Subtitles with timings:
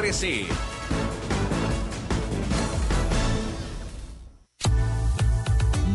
[0.00, 0.79] CRC.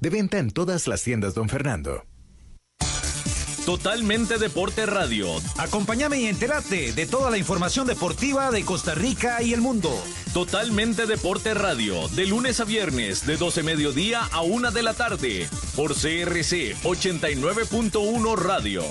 [0.00, 2.04] De venta en todas las tiendas, don Fernando.
[3.64, 5.28] Totalmente Deporte Radio.
[5.56, 9.90] Acompáñame y entérate de toda la información deportiva de Costa Rica y el mundo.
[10.34, 15.48] Totalmente Deporte Radio, de lunes a viernes, de 12 mediodía a 1 de la tarde,
[15.74, 18.84] por CRC 89.1 Radio.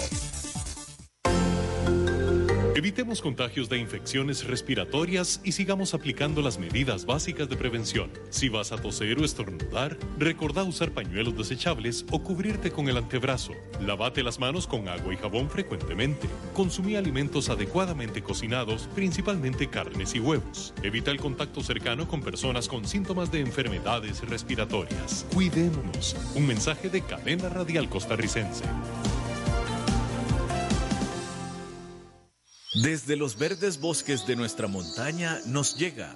[2.84, 8.12] Evitemos contagios de infecciones respiratorias y sigamos aplicando las medidas básicas de prevención.
[8.30, 13.54] Si vas a toser o estornudar, recordá usar pañuelos desechables o cubrirte con el antebrazo.
[13.80, 16.28] Lavate las manos con agua y jabón frecuentemente.
[16.54, 20.74] Consumí alimentos adecuadamente cocinados, principalmente carnes y huevos.
[20.84, 25.26] Evita el contacto cercano con personas con síntomas de enfermedades respiratorias.
[25.34, 26.18] Cuidémonos.
[26.36, 28.66] Un mensaje de Cadena Radial Costarricense.
[32.74, 36.16] Desde los verdes bosques de nuestra montaña nos llega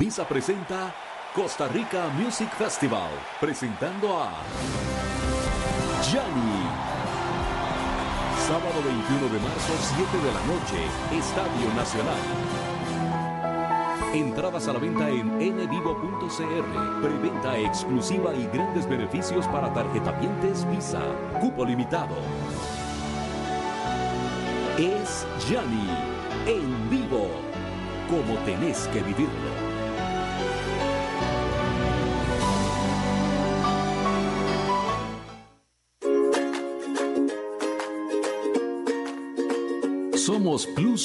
[0.00, 0.94] Visa presenta
[1.34, 4.32] Costa Rica Music Festival, presentando a
[6.02, 6.64] Gianni.
[8.48, 10.78] Sábado 21 de marzo, 7 de la noche,
[11.12, 12.16] Estadio Nacional.
[14.14, 17.02] Entradas a la venta en nvivo.cr.
[17.02, 21.02] Preventa exclusiva y grandes beneficios para tarjetavientes Visa.
[21.42, 22.16] Cupo limitado
[24.78, 25.90] es Yanni,
[26.46, 27.28] en vivo,
[28.08, 29.69] como tenés que vivirlo.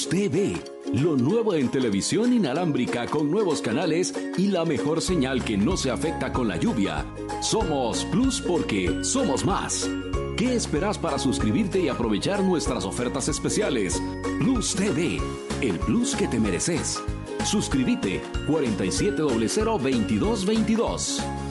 [0.06, 0.56] Plus TV,
[0.92, 5.90] lo nuevo en televisión inalámbrica con nuevos canales y la mejor señal que no se
[5.90, 7.04] afecta con la lluvia.
[7.40, 9.88] Somos Plus porque somos más.
[10.36, 14.02] ¿Qué esperas para suscribirte y aprovechar nuestras ofertas especiales?
[14.38, 15.20] Plus TV,
[15.60, 17.02] el plus que te mereces.
[17.44, 21.45] Suscríbete 4700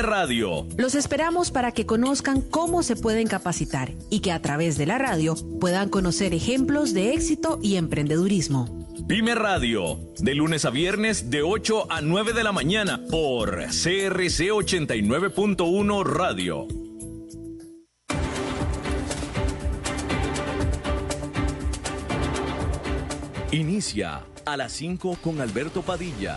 [0.00, 0.66] Pyme Radio.
[0.76, 4.98] Los esperamos para que conozcan cómo se pueden capacitar y que a través de la
[4.98, 8.86] radio puedan conocer ejemplos de éxito y emprendedurismo.
[9.06, 14.50] Pyme Radio, de lunes a viernes de 8 a 9 de la mañana por CRC
[14.50, 16.66] 89.1 Radio.
[23.52, 26.36] Inicia a las 5 con Alberto Padilla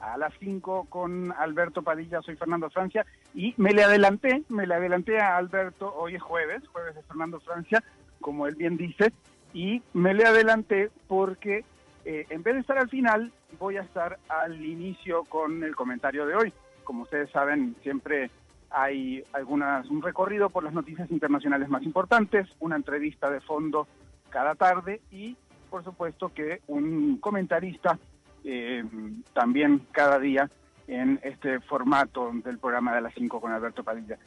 [0.00, 3.04] a las 5 con Alberto Padilla, soy Fernando Francia
[3.34, 7.40] y me le adelanté, me le adelanté a Alberto, hoy es jueves, jueves de Fernando
[7.40, 7.82] Francia,
[8.20, 9.12] como él bien dice,
[9.52, 11.64] y me le adelanté porque
[12.04, 16.26] eh, en vez de estar al final, voy a estar al inicio con el comentario
[16.26, 16.52] de hoy.
[16.84, 18.30] Como ustedes saben, siempre
[18.70, 23.86] hay algunas, un recorrido por las noticias internacionales más importantes, una entrevista de fondo
[24.30, 25.36] cada tarde y,
[25.68, 27.98] por supuesto, que un comentarista
[28.44, 28.84] eh,
[29.32, 30.50] también cada día
[30.86, 34.18] en este formato del programa de las 5 con Alberto Padilla.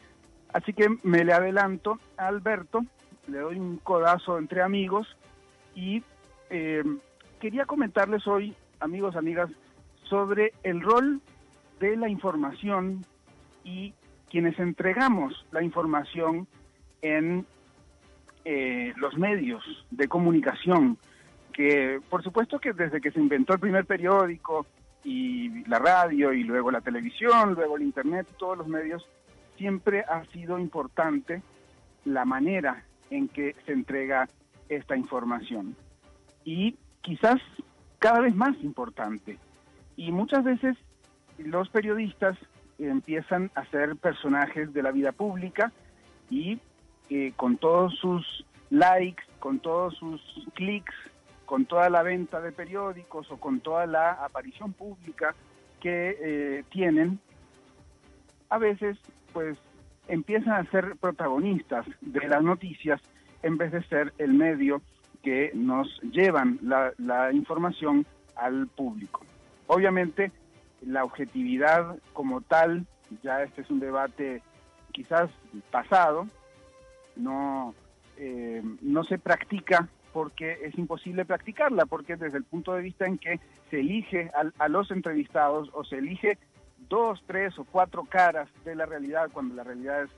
[0.54, 2.86] Así que me le adelanto a Alberto,
[3.27, 5.07] le doy un codazo entre amigos
[5.75, 6.04] y
[6.50, 6.83] eh,
[7.39, 9.50] quería comentarles hoy, amigos, amigas,
[10.04, 11.21] sobre el rol
[11.80, 13.06] de la información
[13.63, 13.94] y
[14.30, 16.48] quienes entregamos la información
[17.01, 17.45] en
[18.45, 20.98] eh, los medios de comunicación,
[21.53, 24.65] que por supuesto que desde que se inventó el primer periódico
[25.03, 29.07] y la radio y luego la televisión, luego el internet, todos los medios,
[29.57, 31.41] siempre ha sido importante
[32.05, 34.27] la manera en que se entrega
[34.69, 35.75] esta información.
[36.44, 37.39] Y quizás
[38.00, 39.38] cada vez más importante.
[39.95, 40.75] Y muchas veces
[41.38, 42.38] los periodistas
[42.79, 45.71] empiezan a ser personajes de la vida pública
[46.29, 46.59] y
[47.09, 50.21] eh, con todos sus likes, con todos sus
[50.55, 50.94] clics,
[51.45, 55.35] con toda la venta de periódicos o con toda la aparición pública
[55.79, 57.19] que eh, tienen,
[58.49, 58.97] a veces
[59.33, 59.57] pues
[60.07, 63.01] empiezan a ser protagonistas de las noticias
[63.41, 64.81] en vez de ser el medio
[65.21, 68.05] que nos llevan la, la información
[68.35, 69.21] al público.
[69.67, 70.31] Obviamente
[70.85, 72.85] la objetividad como tal,
[73.21, 74.41] ya este es un debate
[74.91, 75.29] quizás
[75.71, 76.27] pasado,
[77.15, 77.73] no,
[78.17, 83.18] eh, no se practica porque es imposible practicarla, porque desde el punto de vista en
[83.18, 83.39] que
[83.69, 86.38] se elige a, los entrevistados o se elige
[86.88, 90.12] dos, tres o cuatro caras de la realidad, cuando la realidad es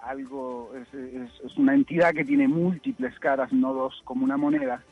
[0.00, 4.82] algo, es, una entidad que tiene múltiples caras, no dos como una moneda,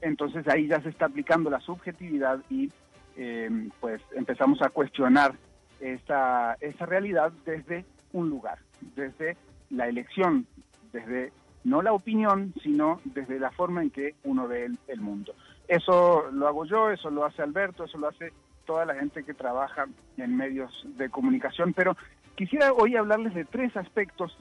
[0.00, 2.70] entonces ahí ya se está aplicando la subjetividad y
[3.16, 5.34] eh, pues empezamos a cuestionar
[5.80, 8.58] esa, esa realidad desde un lugar,
[8.96, 9.36] desde
[9.70, 10.46] la elección,
[10.92, 11.32] desde
[11.64, 15.34] no la opinión, sino desde la forma en que uno ve el, mundo.
[15.66, 18.32] Eso lo hago yo, eso lo hace Alberto, eso lo hace
[18.64, 21.96] toda la gente que trabaja en medios de comunicación, pero
[22.36, 24.36] quisiera hoy hablarles de tres aspectos,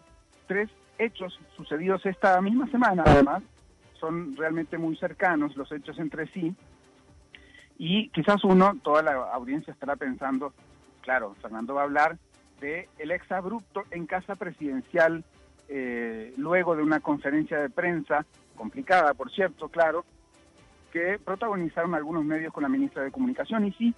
[0.47, 3.43] tres hechos sucedidos esta misma semana, además,
[3.99, 6.55] son realmente muy cercanos los hechos entre sí,
[7.77, 10.53] y quizás uno, toda la audiencia estará pensando,
[11.01, 12.17] claro, Fernando va a hablar
[12.59, 15.24] de el exabrupto en casa presidencial
[15.69, 20.05] eh, luego de una conferencia de prensa, complicada por cierto, claro,
[20.91, 23.65] que protagonizaron algunos medios con la ministra de Comunicación.
[23.65, 23.93] Y sí,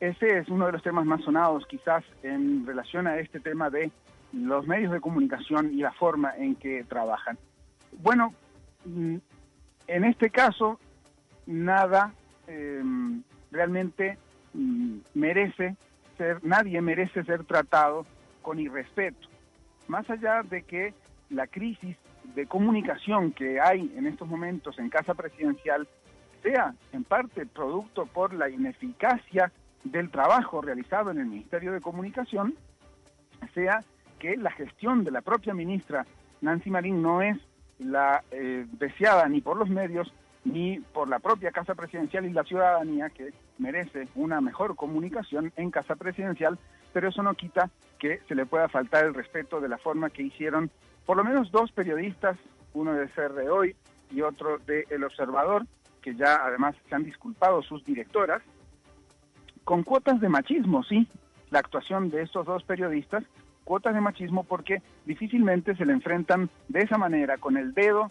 [0.00, 3.90] ese es uno de los temas más sonados quizás en relación a este tema de
[4.32, 7.38] los medios de comunicación y la forma en que trabajan.
[8.02, 8.34] Bueno,
[8.84, 9.16] mm,
[9.86, 10.78] en este caso,
[11.46, 12.12] nada
[12.46, 14.18] em, realmente
[14.52, 15.76] mm, merece
[16.18, 18.04] ser, nadie merece ser tratado
[18.42, 19.28] con irrespeto.
[19.88, 20.94] Más allá de que
[21.30, 21.96] la crisis
[22.34, 25.88] de comunicación que hay en estos momentos en Casa Presidencial
[26.42, 29.52] sea en parte producto por la ineficacia
[29.84, 32.54] del trabajo realizado en el Ministerio de Comunicación,
[33.54, 33.80] sea
[34.18, 36.06] que la gestión de la propia ministra
[36.40, 37.36] Nancy Marín no es
[37.78, 40.12] la eh, deseada ni por los medios
[40.44, 45.70] ni por la propia Casa Presidencial y la ciudadanía que merece una mejor comunicación en
[45.70, 46.58] Casa Presidencial,
[46.92, 50.22] pero eso no quita que se le pueda faltar el respeto de la forma que
[50.22, 50.70] hicieron
[51.06, 52.36] por lo menos dos periodistas,
[52.74, 53.74] uno de CR Hoy
[54.10, 55.64] y otro de El Observador,
[56.02, 58.42] que ya además se han disculpado sus directoras,
[59.64, 61.08] con cuotas de machismo, sí,
[61.50, 63.24] la actuación de estos dos periodistas,
[63.64, 68.10] cuotas de machismo porque difícilmente se le enfrentan de esa manera, con el dedo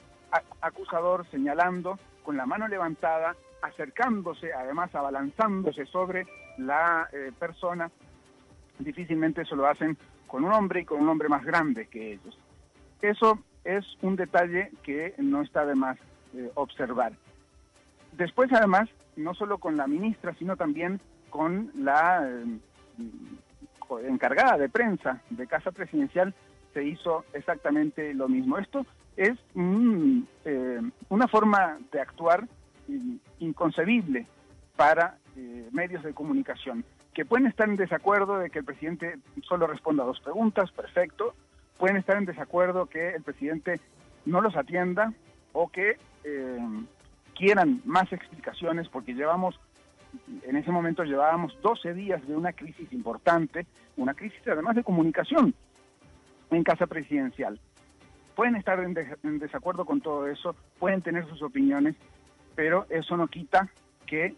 [0.61, 6.25] acusador señalando, con la mano levantada, acercándose, además abalanzándose sobre
[6.57, 7.89] la eh, persona.
[8.79, 9.97] Difícilmente eso lo hacen
[10.27, 12.37] con un hombre y con un hombre más grande que ellos.
[13.01, 15.97] Eso es un detalle que no está de más
[16.35, 17.13] eh, observar.
[18.13, 25.21] Después, además, no solo con la ministra, sino también con la eh, encargada de prensa
[25.29, 26.33] de Casa Presidencial,
[26.73, 28.57] se hizo exactamente lo mismo.
[28.57, 28.85] Esto
[29.17, 29.37] es
[30.45, 32.47] eh, una forma de actuar
[33.39, 34.27] inconcebible
[34.75, 35.17] para
[35.71, 40.05] medios de comunicación, que pueden estar en desacuerdo de que el presidente solo responda a
[40.05, 41.33] dos preguntas, perfecto,
[41.77, 43.79] pueden estar en desacuerdo que el presidente
[44.25, 45.13] no los atienda
[45.53, 46.60] o que eh,
[47.36, 49.60] quieran más explicaciones porque llevamos,
[50.44, 53.65] en ese momento llevábamos 12 días de una crisis importante,
[53.98, 55.53] una crisis además de comunicación
[56.51, 57.60] en casa presidencial.
[58.36, 61.96] Pueden estar en, en desacuerdo con todo eso, pueden tener sus opiniones,
[62.55, 63.70] pero eso no quita
[64.05, 64.36] que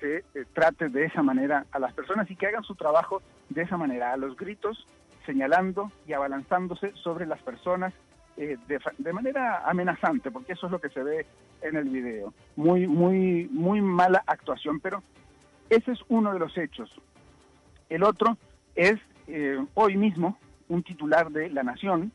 [0.00, 3.62] se eh, trate de esa manera a las personas y que hagan su trabajo de
[3.62, 4.86] esa manera, a los gritos,
[5.26, 7.92] señalando y abalanzándose sobre las personas
[8.36, 11.26] eh, de, manera amenazante, porque eso es lo que se ve
[11.62, 12.32] en el video.
[12.54, 15.02] Muy, muy, muy mala actuación, pero
[15.68, 16.90] ese es uno de los hechos.
[17.88, 18.36] El otro
[18.74, 22.12] es eh, hoy mismo un titular de La Nación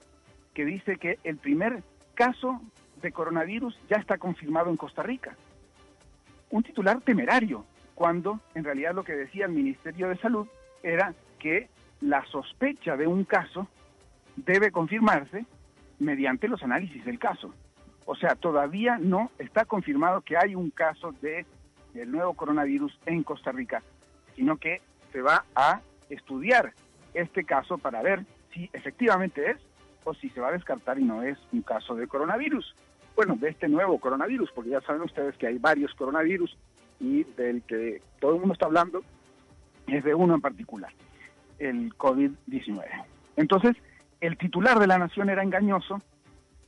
[0.54, 2.62] que dice que el primer caso
[3.02, 5.36] de coronavirus ya está confirmado en Costa Rica.
[6.52, 7.66] Un titular temerario,
[7.96, 10.48] cuando en realidad lo que decía el Ministerio de Salud
[10.84, 11.70] era que
[12.02, 13.68] la sospecha de un caso
[14.36, 15.46] debe confirmarse
[16.00, 17.54] mediante los análisis del caso.
[18.06, 21.46] O sea, todavía no está confirmado que hay un caso de
[21.94, 23.84] el nuevo coronavirus en Costa Rica,
[24.36, 24.82] sino que
[25.12, 26.74] se va a estudiar
[27.14, 29.58] este caso para ver si efectivamente es
[30.04, 32.76] o si se va a descartar y no es un caso de coronavirus.
[33.16, 36.58] Bueno, de este nuevo coronavirus, porque ya saben ustedes que hay varios coronavirus
[37.00, 39.04] y del que todo el mundo está hablando
[39.88, 40.92] es de uno en particular
[41.62, 42.84] el COVID-19.
[43.36, 43.76] Entonces,
[44.20, 46.00] el titular de la nación era engañoso,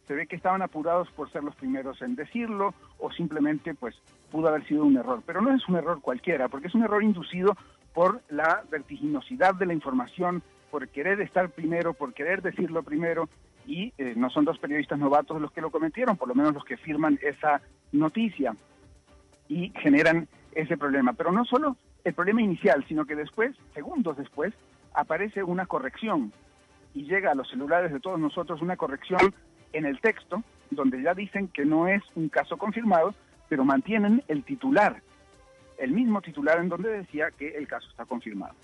[0.08, 3.96] se ve que estaban apurados por ser los primeros en decirlo o simplemente pues
[4.32, 7.04] pudo haber sido un error, pero no es un error cualquiera, porque es un error
[7.04, 7.56] inducido
[7.94, 13.30] por la vertiginosidad de la información, por querer estar primero, por querer decirlo primero,
[13.66, 16.66] y eh, no son dos periodistas novatos los que lo cometieron, por lo menos los
[16.66, 18.56] que firman esa noticia
[19.48, 21.14] y generan ese problema.
[21.14, 24.54] Pero no solo el problema inicial, sino que después, segundos después,
[24.94, 26.32] aparece una corrección
[26.94, 29.34] y llega a los celulares de todos nosotros una corrección
[29.74, 33.14] en el texto donde ya dicen que no es un caso confirmado,
[33.50, 35.02] pero mantienen el titular,
[35.78, 38.56] el mismo titular en donde decía que el caso está confirmado.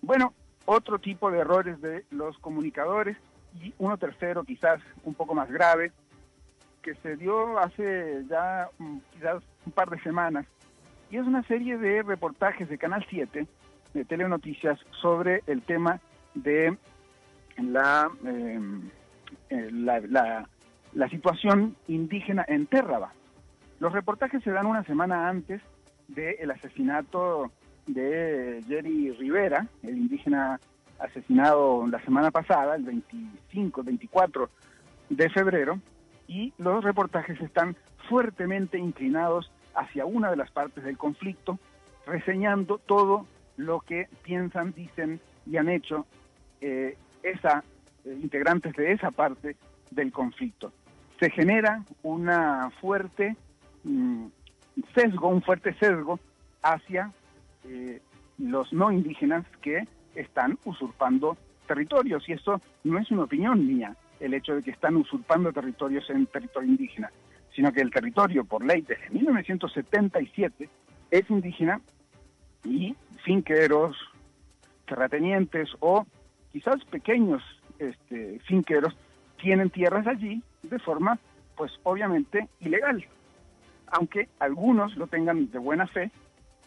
[0.00, 0.34] Bueno,
[0.64, 3.16] otro tipo de errores de los comunicadores
[3.60, 5.92] y uno tercero quizás un poco más grave
[6.82, 10.46] que se dio hace ya mm, quizás un par de semanas
[11.10, 13.46] y es una serie de reportajes de Canal 7
[13.94, 16.00] de Telenoticias sobre el tema
[16.34, 16.76] de
[17.58, 18.90] la, em,
[19.50, 20.46] eh, la,
[20.92, 23.12] la, situación indígena en Térraba.
[23.80, 25.60] Los reportajes se dan una semana antes
[26.08, 27.50] del asesinato
[27.86, 30.60] de Jerry Rivera, el indígena
[30.98, 34.48] asesinado la semana pasada, el 25, 24
[35.10, 35.80] de febrero,
[36.28, 37.76] y los reportajes están
[38.08, 41.58] fuertemente inclinados hacia una de las partes del conflicto,
[42.06, 43.26] reseñando todo
[43.62, 46.06] lo que piensan, dicen y han hecho
[46.60, 47.64] eh, esa,
[48.04, 49.56] eh, integrantes de esa parte
[49.90, 50.72] del conflicto.
[51.20, 53.36] Se genera una fuerte
[53.84, 54.26] mm,
[54.94, 56.18] sesgo, un fuerte sesgo
[56.62, 57.12] hacia
[57.64, 58.00] eh,
[58.38, 62.28] los no indígenas que están usurpando territorios.
[62.28, 66.26] Y eso no es una opinión mía, el hecho de que están usurpando territorios en
[66.26, 67.10] territorio indígena,
[67.54, 70.68] sino que el territorio, por ley desde 1977,
[71.10, 71.80] es indígena
[72.64, 73.96] y finqueros,
[74.86, 76.06] terratenientes o
[76.52, 77.42] quizás pequeños
[77.78, 78.94] este, finqueros
[79.40, 81.18] tienen tierras allí de forma,
[81.56, 83.04] pues obviamente, ilegal.
[83.88, 86.10] Aunque algunos lo tengan de buena fe,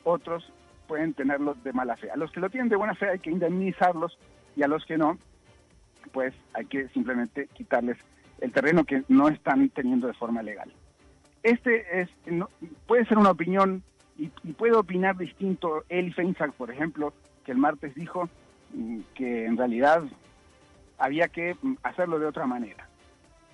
[0.03, 0.51] otros
[0.87, 2.11] pueden tenerlo de mala fe.
[2.11, 4.17] A los que lo tienen de buena fe hay que indemnizarlos
[4.55, 5.17] y a los que no,
[6.11, 7.97] pues hay que simplemente quitarles
[8.39, 10.71] el terreno que no están teniendo de forma legal.
[11.43, 12.09] Este es,
[12.87, 13.83] puede ser una opinión
[14.17, 18.29] y, puede opinar distinto Eli Feinsack, por ejemplo, que el martes dijo
[18.73, 20.03] mm, que en realidad
[20.97, 22.87] había que mm, hacerlo de otra manera.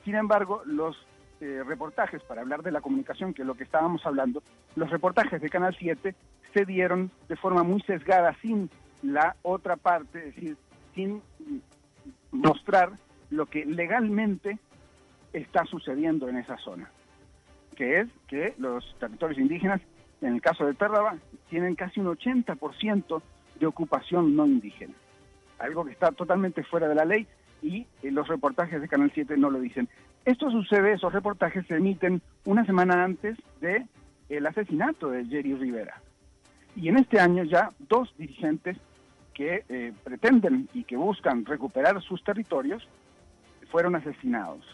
[0.06, 0.96] Sin embargo, los
[1.40, 4.44] eh, reportajes, para hablar de la comunicación, que es lo que estábamos hablando,
[4.76, 6.16] los reportajes de Canal 7
[6.54, 8.70] se dieron de forma muy sesgada, sin
[9.02, 10.58] la otra parte, es decir,
[10.94, 11.58] sin mm,
[12.32, 12.92] mostrar
[13.30, 14.60] lo que legalmente
[15.34, 16.92] está sucediendo en esa zona,
[17.76, 19.82] que es que los territorios indígenas,
[20.22, 21.16] en el caso de Térraba,
[21.50, 23.22] tienen casi un 80%
[23.60, 24.94] de ocupación no indígena,
[25.60, 27.28] algo que está totalmente fuera de la ley
[27.62, 29.88] y eh, los reportajes de Canal 7 no lo dicen.
[30.26, 33.86] Esto sucede, esos reportajes se emiten una semana antes de
[34.30, 36.02] el asesinato de Jerry Rivera.
[36.76, 38.78] Y en este año ya dos dirigentes
[39.34, 42.88] que eh, pretenden y que buscan recuperar sus territorios
[43.70, 44.66] fueron asesinados.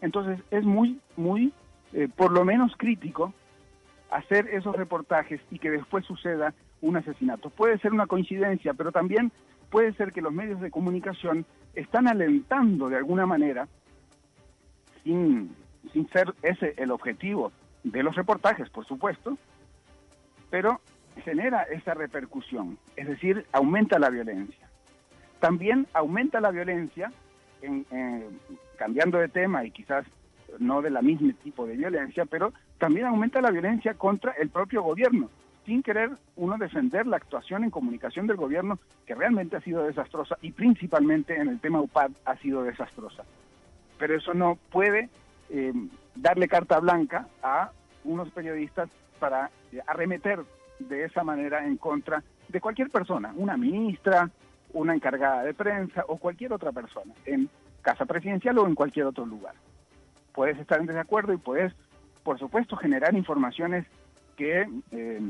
[0.00, 1.52] Entonces es muy, muy,
[1.92, 3.32] eh, por lo menos crítico,
[4.12, 7.50] hacer esos reportajes y que después suceda un asesinato.
[7.50, 9.32] Puede ser una coincidencia, pero también
[9.70, 13.66] puede ser que los medios de comunicación están alentando de alguna manera,
[15.02, 15.54] sin,
[15.92, 17.52] sin ser ese el objetivo
[17.82, 19.38] de los reportajes, por supuesto,
[20.50, 20.80] pero
[21.24, 24.68] genera esa repercusión, es decir, aumenta la violencia.
[25.40, 27.10] También aumenta la violencia,
[27.62, 27.86] en,
[28.76, 30.04] cambiando de tema y quizás
[30.58, 32.52] no de la misma tipo de violencia, pero
[32.82, 35.30] también aumenta la violencia contra el propio gobierno,
[35.64, 40.36] sin querer uno defender la actuación en comunicación del gobierno, que realmente ha sido desastrosa
[40.42, 43.22] y principalmente en el tema UPAD ha sido desastrosa.
[44.00, 45.08] Pero eso no puede
[45.48, 45.72] eh,
[46.16, 47.70] darle carta blanca a
[48.02, 50.40] unos periodistas para eh, arremeter
[50.80, 54.28] de esa manera en contra de cualquier persona, una ministra,
[54.72, 57.48] una encargada de prensa o cualquier otra persona, en
[57.80, 59.54] casa presidencial o en cualquier otro lugar.
[60.32, 61.72] Puedes estar en desacuerdo y puedes,
[62.22, 63.86] por supuesto, generar informaciones
[64.36, 65.20] que eh,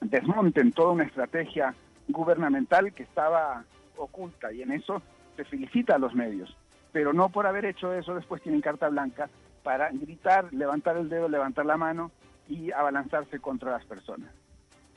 [0.00, 1.74] desmonten toda una estrategia
[2.08, 3.64] gubernamental que estaba
[3.96, 5.02] oculta y en eso
[5.36, 6.56] se felicita a los medios.
[6.92, 9.30] Pero no por haber hecho eso después tienen carta blanca
[9.62, 12.10] para gritar, levantar el dedo, levantar la mano
[12.48, 14.30] y abalanzarse contra las personas.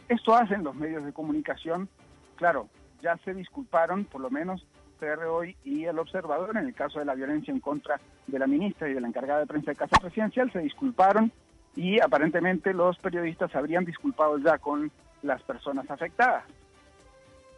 [0.10, 1.88] Esto hacen los medios de comunicación,
[2.36, 2.68] claro,
[3.02, 4.66] ya se disculparon, por lo menos
[5.00, 8.48] CR Hoy y El Observador, en el caso de la violencia en contra de la
[8.48, 11.32] ministra y de la encargada de prensa de Casa Presidencial, se disculparon
[11.75, 16.46] y aparentemente los periodistas habrían disculpado ya con las personas afectadas.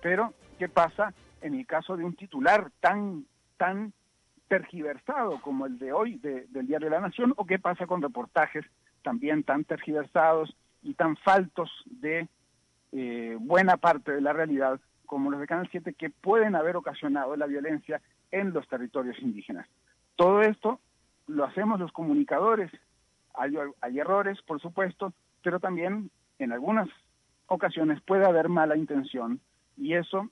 [0.01, 3.25] Pero, ¿qué pasa en el caso de un titular tan,
[3.57, 3.93] tan
[4.47, 7.33] tergiversado como el de hoy del Diario de la Nación?
[7.37, 8.65] ¿O qué pasa con reportajes
[9.03, 12.27] también tan tergiversados y tan faltos de
[12.91, 17.35] eh, buena parte de la realidad, como los de Canal 7, que pueden haber ocasionado
[17.35, 19.67] la violencia en los territorios indígenas.
[20.15, 20.79] Todo esto
[21.25, 22.71] lo hacemos los comunicadores.
[23.33, 26.89] Hay, hay errores, por supuesto, pero también en algunas
[27.47, 29.39] ocasiones puede haber mala intención
[29.77, 30.29] y eso,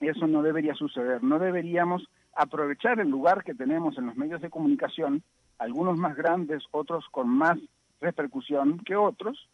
[0.00, 1.22] eso no debería suceder.
[1.22, 5.22] No deberíamos aprovechar el lugar que tenemos en los medios de comunicación,
[5.58, 7.58] algunos más grandes, otros con más
[8.00, 9.48] repercusión que otros,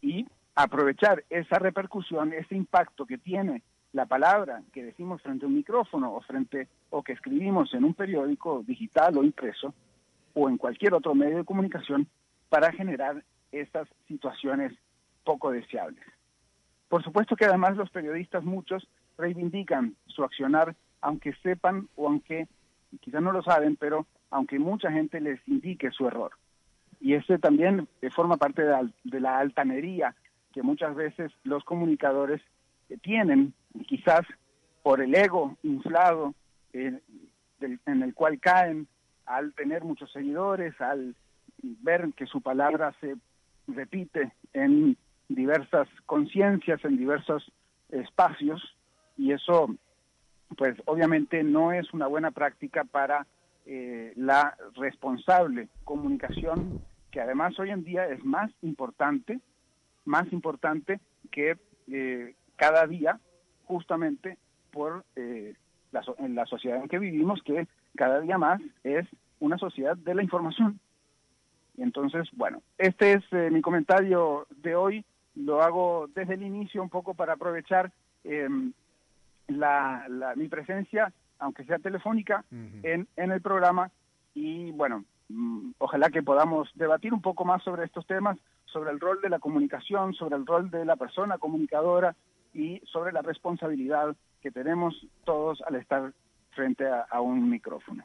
[0.00, 0.26] y
[0.60, 6.12] aprovechar esa repercusión, ese impacto que tiene la palabra que decimos frente a un micrófono
[6.12, 9.72] o frente o que escribimos en un periódico digital o impreso
[10.34, 12.08] o en cualquier otro medio de comunicación
[12.48, 14.72] para generar esas situaciones
[15.22, 16.04] poco deseables.
[16.88, 22.48] Por supuesto que además los periodistas muchos reivindican su accionar aunque sepan o aunque
[23.00, 26.32] quizás no lo saben, pero aunque mucha gente les indique su error.
[27.00, 28.62] Y ese también forma parte
[29.04, 30.16] de la altanería
[30.58, 32.42] que muchas veces los comunicadores
[33.02, 33.54] tienen,
[33.86, 34.22] quizás
[34.82, 36.34] por el ego inflado
[36.72, 36.98] eh,
[37.60, 38.88] en el cual caen
[39.24, 41.14] al tener muchos seguidores, al
[41.62, 43.14] ver que su palabra se
[43.68, 44.96] repite en
[45.28, 47.52] diversas conciencias, en diversos
[47.90, 48.60] espacios,
[49.16, 49.72] y eso,
[50.56, 53.28] pues obviamente no es una buena práctica para
[53.64, 59.38] eh, la responsable comunicación, que además hoy en día es más importante
[60.08, 61.56] más importante que
[61.92, 63.20] eh, cada día,
[63.66, 64.38] justamente
[64.72, 65.54] por eh,
[65.92, 69.06] la, en la sociedad en que vivimos, que cada día más es
[69.38, 70.80] una sociedad de la información.
[71.76, 75.04] Y entonces, bueno, este es eh, mi comentario de hoy.
[75.36, 77.92] Lo hago desde el inicio un poco para aprovechar
[78.24, 78.72] em,
[79.46, 83.92] la, mi presencia, aunque sea telefónica, en, en el programa.
[84.34, 88.36] Y bueno, mm, ojalá que podamos debatir un poco más sobre estos temas,
[88.72, 92.14] sobre el rol de la comunicación, sobre el rol de la persona comunicadora
[92.52, 96.12] y sobre la responsabilidad que tenemos todos al estar
[96.50, 98.04] frente a, un micrófono.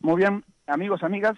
[0.00, 1.36] Muy bien, amigos, amigas,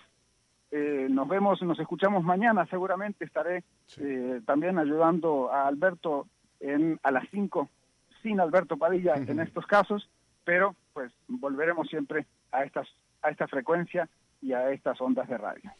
[0.71, 3.65] eh, nos vemos, nos escuchamos mañana, seguramente estaré
[3.99, 6.27] eh, también ayudando a Alberto
[6.61, 7.69] en, a las 5,
[8.23, 10.09] sin Alberto Padilla en estos casos,
[10.45, 12.89] pero pues volveremos siempre a, estas,
[13.23, 14.09] a esta frecuencia
[14.43, 15.71] y a estas ondas de radio.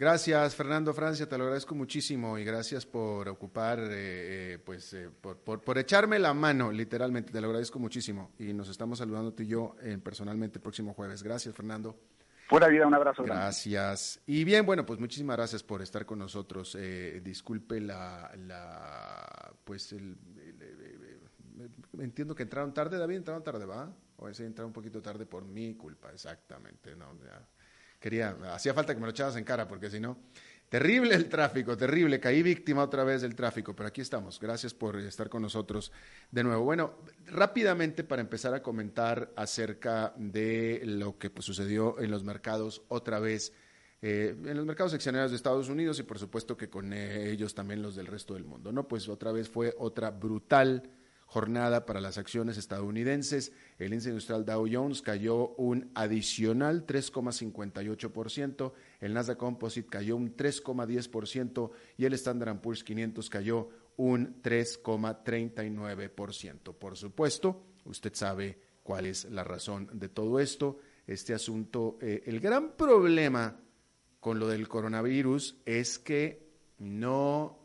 [0.00, 5.10] Gracias, Fernando Francia, te lo agradezco muchísimo y gracias por ocupar, eh, eh, pues, eh,
[5.10, 8.30] por, echarme la mano, literalmente, te lo agradezco muchísimo.
[8.38, 11.22] Y nos estamos saludando tú y yo personalmente el próximo jueves.
[11.22, 12.00] Gracias, Fernando.
[12.48, 13.24] Pura vida, un abrazo.
[13.24, 14.22] Gracias.
[14.24, 16.78] Y bien, bueno, pues muchísimas gracias por estar con nosotros.
[17.22, 20.16] disculpe la, la pues, el,
[21.98, 23.94] entiendo que entraron tarde, David, entraron tarde, ¿va?
[24.16, 27.46] O sí, entraron un poquito tarde por mi culpa, exactamente, no, ya
[28.00, 30.16] quería, hacía falta que me lo echabas en cara, porque si no,
[30.68, 34.98] terrible el tráfico, terrible, caí víctima otra vez del tráfico, pero aquí estamos, gracias por
[34.98, 35.92] estar con nosotros
[36.30, 36.64] de nuevo.
[36.64, 36.94] Bueno,
[37.26, 43.20] rápidamente para empezar a comentar acerca de lo que pues, sucedió en los mercados otra
[43.20, 43.52] vez.
[44.02, 47.82] Eh, en los mercados accionarios de Estados Unidos y por supuesto que con ellos también
[47.82, 48.88] los del resto del mundo, ¿no?
[48.88, 50.90] Pues otra vez fue otra brutal
[51.30, 53.52] jornada para las acciones estadounidenses.
[53.78, 61.70] El índice industrial Dow Jones cayó un adicional 3,58%, el Nasdaq Composite cayó un 3,10%
[61.96, 66.74] y el Standard Poor's 500 cayó un 3,39%.
[66.74, 70.78] Por supuesto, usted sabe cuál es la razón de todo esto.
[71.06, 73.56] Este asunto, eh, el gran problema
[74.18, 77.59] con lo del coronavirus es que no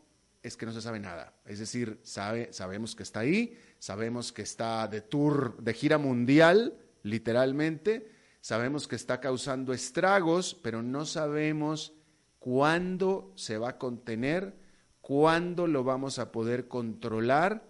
[0.46, 1.34] es que no se sabe nada.
[1.44, 6.78] Es decir, sabe, sabemos que está ahí, sabemos que está de tour, de gira mundial,
[7.02, 11.94] literalmente, sabemos que está causando estragos, pero no sabemos
[12.38, 14.54] cuándo se va a contener,
[15.00, 17.64] cuándo lo vamos a poder controlar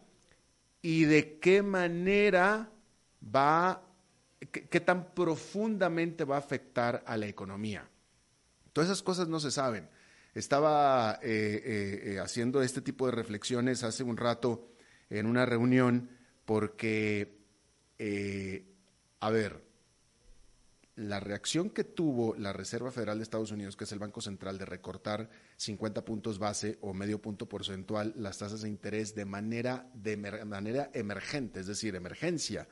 [0.82, 2.70] y de qué manera
[3.34, 3.82] va,
[4.52, 7.88] qué, tan profundamente va a afectar a la economía.
[8.74, 9.88] Todas esas cosas no se saben.
[10.36, 14.68] Estaba eh, eh, eh, haciendo este tipo de reflexiones hace un rato
[15.08, 16.10] en una reunión
[16.44, 17.38] porque,
[19.18, 19.64] a ver,
[20.96, 24.58] la reacción que tuvo la Reserva Federal de Estados Unidos, que es el Banco Central,
[24.58, 29.90] de recortar 50 puntos base o medio punto porcentual las tasas de interés de manera,
[29.94, 32.68] de manera emergente, es decir, emergencia,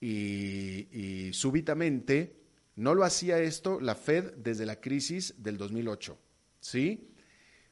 [0.00, 2.34] y, y súbitamente,
[2.74, 6.18] no lo hacía esto la Fed desde la crisis del 2008.
[6.66, 7.08] ¿Sí?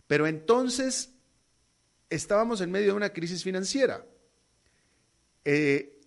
[0.06, 1.14] Pero entonces
[2.10, 4.04] estábamos en medio de una crisis financiera.
[5.44, 6.00] Eh,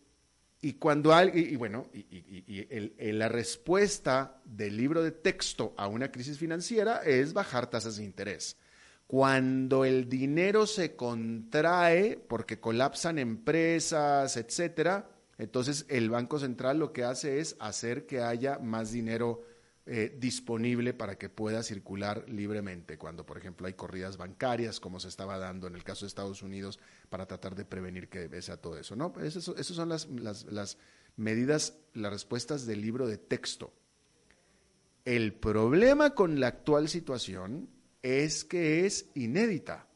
[0.61, 6.37] y cuando alguien, y, bueno, y, la respuesta del libro de texto a una crisis
[6.37, 8.57] financiera es bajar tasas de interés.
[9.05, 17.03] Cuando el dinero se contrae porque colapsan empresas, etcétera, entonces el Banco Central lo que
[17.03, 19.43] hace es hacer que haya más dinero
[19.89, 25.07] eh, disponible para que pueda circular libremente, cuando por ejemplo hay corridas bancarias, como se
[25.07, 26.77] estaba dando en el caso de Estados Unidos,
[27.09, 28.97] para tratar de prevenir que sea todo eso.
[28.97, 29.13] ¿no?
[29.21, 30.77] Esas, son las, las
[31.15, 33.71] medidas, las respuestas del libro de texto.
[35.05, 37.69] El problema con la actual situación
[38.01, 39.87] es que es inédita.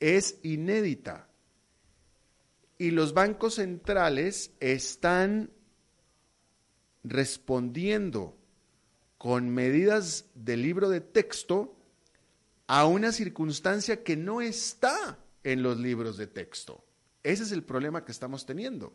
[0.00, 1.28] Es inédita.
[2.76, 5.52] Y los bancos centrales están
[7.04, 8.36] respondiendo
[9.24, 11.74] con medidas de libro de texto
[12.66, 16.84] a una circunstancia que no está en los libros de texto.
[17.22, 18.92] Ese es el problema que estamos teniendo.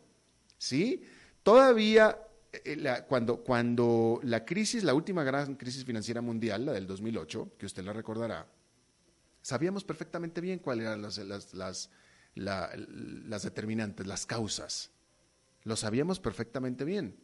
[0.56, 1.02] ¿Sí?
[1.42, 2.16] Todavía
[2.52, 7.66] eh, cuando, cuando la crisis, la última gran crisis financiera mundial, la del 2008, que
[7.66, 8.46] usted la recordará,
[9.42, 11.18] sabíamos perfectamente bien cuáles eran las,
[11.54, 11.90] las,
[12.36, 14.92] las determinantes, las causas.
[15.64, 17.16] Lo sabíamos perfectamente bien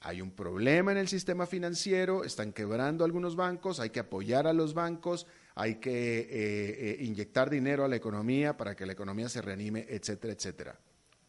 [0.00, 4.54] hay un problema en el sistema financiero, están quebrando algunos bancos, hay que apoyar a
[4.54, 9.28] los bancos, hay que eh, eh, inyectar dinero a la economía para que la economía
[9.28, 10.80] se reanime, etcétera, etcétera.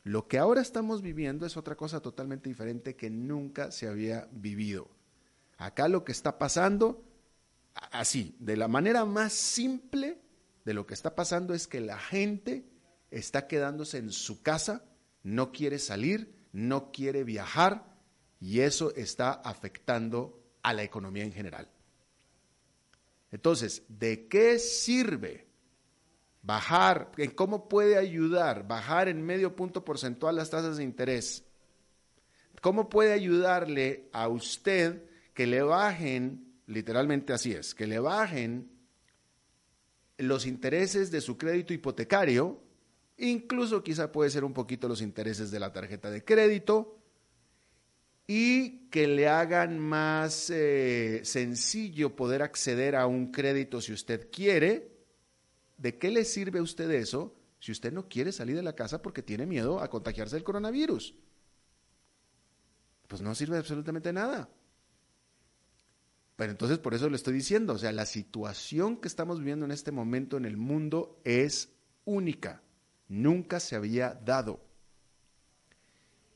[0.04, 4.90] Lo que ahora estamos viviendo es otra cosa totalmente diferente que nunca se había vivido.
[5.58, 7.04] Acá lo que está pasando,
[7.92, 10.18] así, de la manera más simple
[10.64, 12.66] de lo que está pasando es que la gente
[13.12, 14.86] está quedándose en su casa,
[15.24, 17.91] no quiere salir, no quiere viajar,
[18.42, 21.70] y eso está afectando a la economía en general.
[23.32, 25.48] Entonces, ¿de qué sirve
[26.42, 31.46] bajar, cómo puede ayudar bajar en medio punto porcentual las tasas de interés?
[32.62, 38.72] ¿Cómo puede ayudarle a usted que le bajen, literalmente así es, que le bajen
[40.18, 42.62] los intereses de su crédito hipotecario,
[43.18, 47.01] incluso quizá puede ser un poquito los intereses de la tarjeta de crédito,
[48.28, 54.92] y que le hagan más eh, sencillo poder acceder a un crédito si usted quiere.
[55.78, 59.02] ¿De qué le sirve a usted eso si usted no quiere salir de la casa
[59.02, 61.16] porque tiene miedo a contagiarse del coronavirus?
[63.08, 64.50] Pues no sirve absolutamente nada.
[66.36, 69.72] Pero entonces por eso le estoy diciendo, o sea, la situación que estamos viviendo en
[69.72, 71.70] este momento en el mundo es
[72.06, 72.64] única,
[73.08, 74.71] nunca se había dado.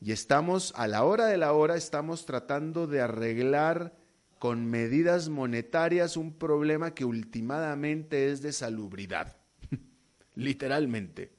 [0.02, 3.94] Y estamos, a la hora de la hora, estamos tratando de arreglar
[4.40, 9.38] con medidas monetarias un problema que últimamente es de salubridad,
[10.36, 11.32] literalmente.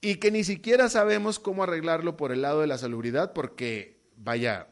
[0.00, 4.68] Y que ni siquiera sabemos cómo arreglarlo por el lado de la salubridad porque, vaya,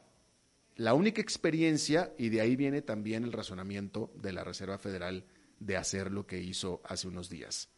[0.77, 5.25] la única experiencia, y de ahí viene también el razonamiento de la Reserva Federal
[5.59, 7.69] de hacer lo que hizo hace unos días.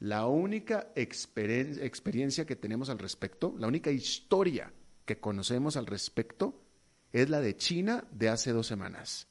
[0.00, 4.72] La única experiencia que tenemos al respecto, la única historia
[5.04, 6.62] que conocemos al respecto,
[7.12, 9.26] es la de China de hace dos semanas.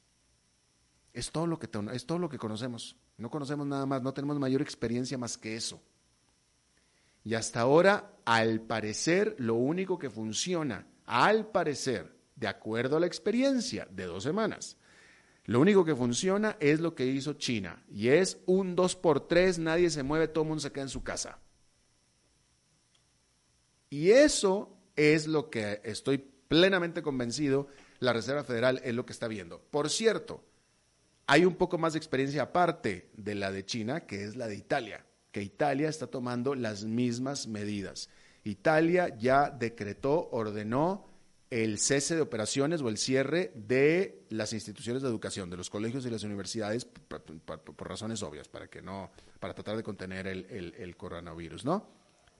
[1.12, 2.96] Es todo lo que, es todo lo que conocemos.
[3.16, 5.80] No conocemos nada más, no tenemos mayor experiencia más que eso.
[7.24, 13.06] Y hasta ahora, al parecer, lo único que funciona, al parecer, de acuerdo a la
[13.06, 14.77] experiencia de dos semanas,
[15.48, 17.82] lo único que funciona es lo que hizo China.
[17.90, 20.90] Y es un 2 por 3 nadie se mueve, todo el mundo se queda en
[20.90, 21.38] su casa.
[23.88, 29.26] Y eso es lo que estoy plenamente convencido, la Reserva Federal es lo que está
[29.26, 29.62] viendo.
[29.70, 30.44] Por cierto,
[31.26, 34.56] hay un poco más de experiencia aparte de la de China, que es la de
[34.56, 38.10] Italia, que Italia está tomando las mismas medidas.
[38.44, 41.07] Italia ya decretó, ordenó
[41.50, 46.04] el cese de operaciones o el cierre de las instituciones de educación, de los colegios
[46.04, 50.96] y las universidades, por, razones obvias, para que no, para tratar de contener el, el,
[50.96, 51.88] coronavirus, ¿no?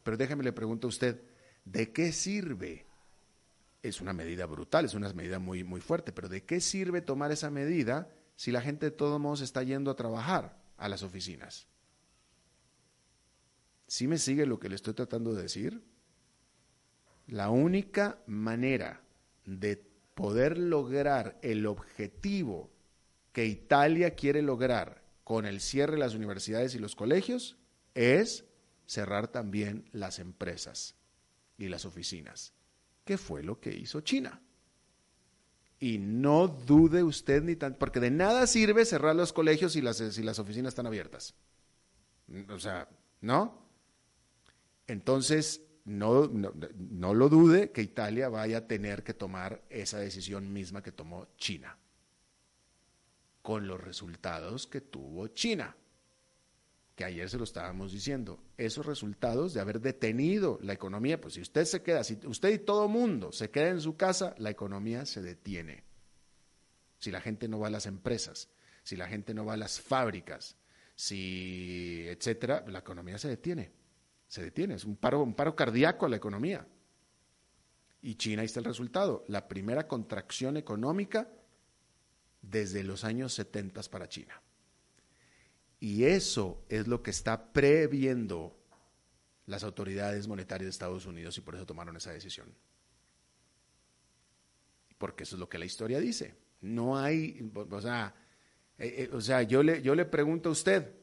[0.02, 1.22] Pero déjeme le pregunto a usted,
[1.64, 2.86] ¿de qué sirve?
[3.82, 7.32] Es una medida brutal, es una medida muy, muy fuerte, pero ¿de qué sirve tomar
[7.32, 11.66] esa medida si la gente de todos modos está yendo a trabajar a las oficinas?
[13.86, 15.82] ¿Sí me sigue lo que le estoy tratando de decir?
[17.28, 19.02] La única manera
[19.44, 19.76] de
[20.14, 22.70] poder lograr el objetivo
[23.32, 27.58] que Italia quiere lograr con el cierre de las universidades y los colegios
[27.94, 28.46] es
[28.86, 30.94] cerrar también las empresas
[31.58, 32.54] y las oficinas,
[33.04, 34.40] que fue lo que hizo China.
[35.78, 39.98] Y no dude usted ni tanto, porque de nada sirve cerrar los colegios si las,
[39.98, 41.34] si las oficinas están abiertas.
[42.48, 42.88] O sea,
[43.20, 43.68] ¿no?
[44.86, 50.82] Entonces, no, no, lo dude que Italia vaya a tener que tomar esa decisión misma
[50.82, 51.78] que tomó China,
[53.40, 55.74] con los resultados que tuvo China,
[56.94, 61.40] que ayer se lo estábamos diciendo, esos resultados de haber detenido la economía, pues si
[61.40, 65.06] usted se queda, si usted y todo mundo se queda en su casa, la economía
[65.06, 65.84] se detiene.
[66.98, 68.50] Si la gente no va a las empresas,
[68.82, 70.56] si la gente no va a las fábricas,
[70.96, 73.77] si etcétera, la economía se detiene
[74.28, 76.66] se detiene, es un paro, un paro cardíaco a la economía.
[78.00, 81.28] Y China, ahí está el resultado, la primera contracción económica
[82.42, 84.40] desde los años 70 para China.
[85.80, 88.56] Y eso es lo que está previendo
[89.46, 92.54] las autoridades monetarias de Estados Unidos y por eso tomaron esa decisión.
[94.98, 96.34] Porque eso es lo que la historia dice.
[96.60, 98.14] No hay, o sea,
[98.76, 100.97] eh, eh, o sea yo, le, yo le pregunto a usted,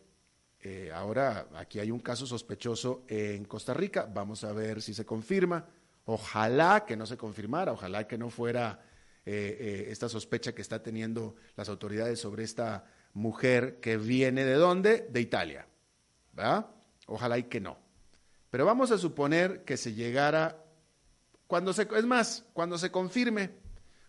[0.68, 5.06] eh, ahora aquí hay un caso sospechoso en Costa Rica, vamos a ver si se
[5.06, 5.64] confirma.
[6.06, 8.80] Ojalá que no se confirmara, ojalá que no fuera
[9.28, 14.56] eh, eh, esta sospecha que está teniendo las autoridades sobre esta mujer que viene de
[14.56, 15.08] dónde?
[15.08, 15.68] De Italia.
[16.34, 16.66] ¿verdad?
[17.06, 17.78] Ojalá y que no.
[18.50, 20.66] Pero vamos a suponer que se llegara,
[21.46, 23.52] cuando se, es más, cuando se confirme,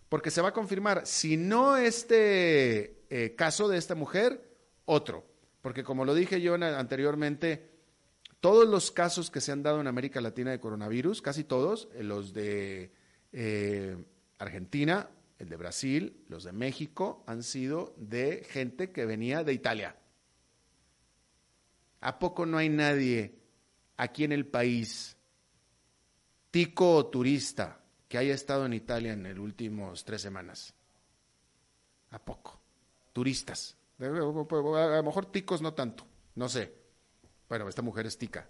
[0.09, 5.36] porque se va a confirmar, si no este caso de esta mujer, otro.
[5.67, 7.69] Porque como lo dije yo anteriormente,
[8.39, 12.03] todos los casos que se han dado en América Latina de coronavirus, casi todos, eh,
[12.03, 12.93] los de
[13.33, 13.97] eh,
[14.37, 19.97] Argentina, el de Brasil, los de México, han sido de gente que venía de Italia.
[21.99, 23.35] ¿A poco no hay nadie
[23.97, 25.17] aquí en el país,
[26.49, 30.73] tico o turista, que haya estado en Italia en las últimas tres semanas?
[32.11, 32.57] ¿A poco?
[33.11, 33.75] Turistas.
[33.99, 36.05] A lo mejor ticos no tanto,
[36.35, 36.73] no sé.
[37.49, 38.47] Bueno, esta mujer es tica,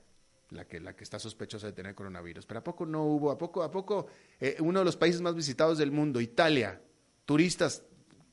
[0.50, 2.46] la que, la que está sospechosa de tener coronavirus.
[2.46, 3.32] Pero ¿a poco no hubo?
[3.32, 4.08] ¿A poco, a poco
[4.40, 6.82] eh, uno de los países más visitados del mundo, Italia,
[7.26, 7.84] turistas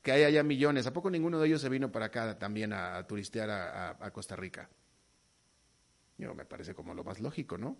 [0.01, 3.05] que hay allá millones, ¿a poco ninguno de ellos se vino para acá también a,
[3.07, 4.69] turistear a, Costa Rica?
[6.17, 7.75] Yo, me parece como lo más lógico, ¿no?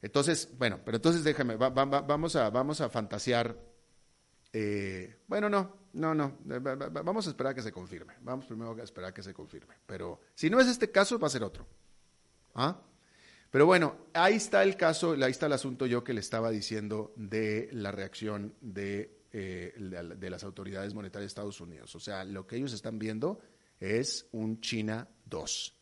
[0.00, 3.54] Entonces, bueno, pero entonces déjame, vamos, a, vamos a fantasear.
[4.52, 8.14] Eh, bueno, no, no, no, vamos a esperar a que se confirme.
[8.22, 9.74] Vamos primero a esperar a que se confirme.
[9.86, 11.66] Pero si no es este caso, va a ser otro.
[12.54, 12.80] ¿Ah?
[13.50, 17.12] Pero bueno, ahí está el caso, ahí está el asunto yo que le estaba diciendo
[17.16, 21.94] de la reacción de eh, de las autoridades monetarias de Estados Unidos.
[21.94, 23.38] O sea, lo que ellos están viendo
[23.78, 25.76] es un China 2.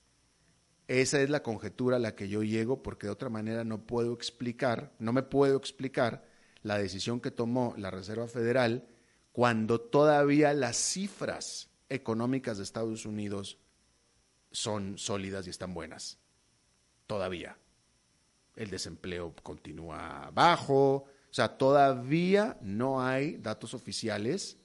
[0.86, 4.12] Esa es la conjetura a la que yo llego porque de otra manera no puedo
[4.12, 6.26] explicar, no me puedo explicar
[6.62, 8.86] la decisión que tomó la Reserva Federal
[9.32, 13.58] cuando todavía las cifras económicas de Estados Unidos
[14.50, 16.18] son sólidas y están buenas.
[17.06, 17.56] Todavía.
[18.56, 24.56] El desempleo continúa bajo, o sea, todavía no hay datos oficiales.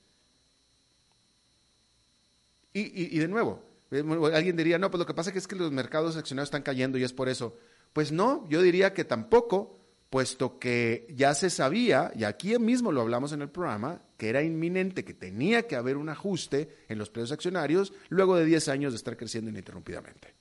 [2.76, 6.18] Y, de nuevo, eh, alguien diría, no, pues lo que pasa es que los mercados
[6.18, 7.56] accionarios están cayendo y es por eso.
[7.92, 9.80] Pues no, yo diría que tampoco,
[10.14, 14.44] puesto que ya se sabía, y aquí mismo lo hablamos en el programa, que era
[14.44, 18.94] inminente, que tenía que haber un ajuste en los precios accionarios luego de 10 años
[18.94, 20.36] de estar creciendo ininterrumpidamente.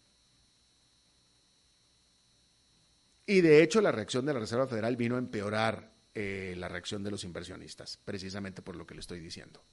[3.25, 7.03] Y de hecho la reacción de la Reserva Federal vino a empeorar eh, la reacción
[7.03, 9.65] de los inversionistas, precisamente por lo que le estoy diciendo.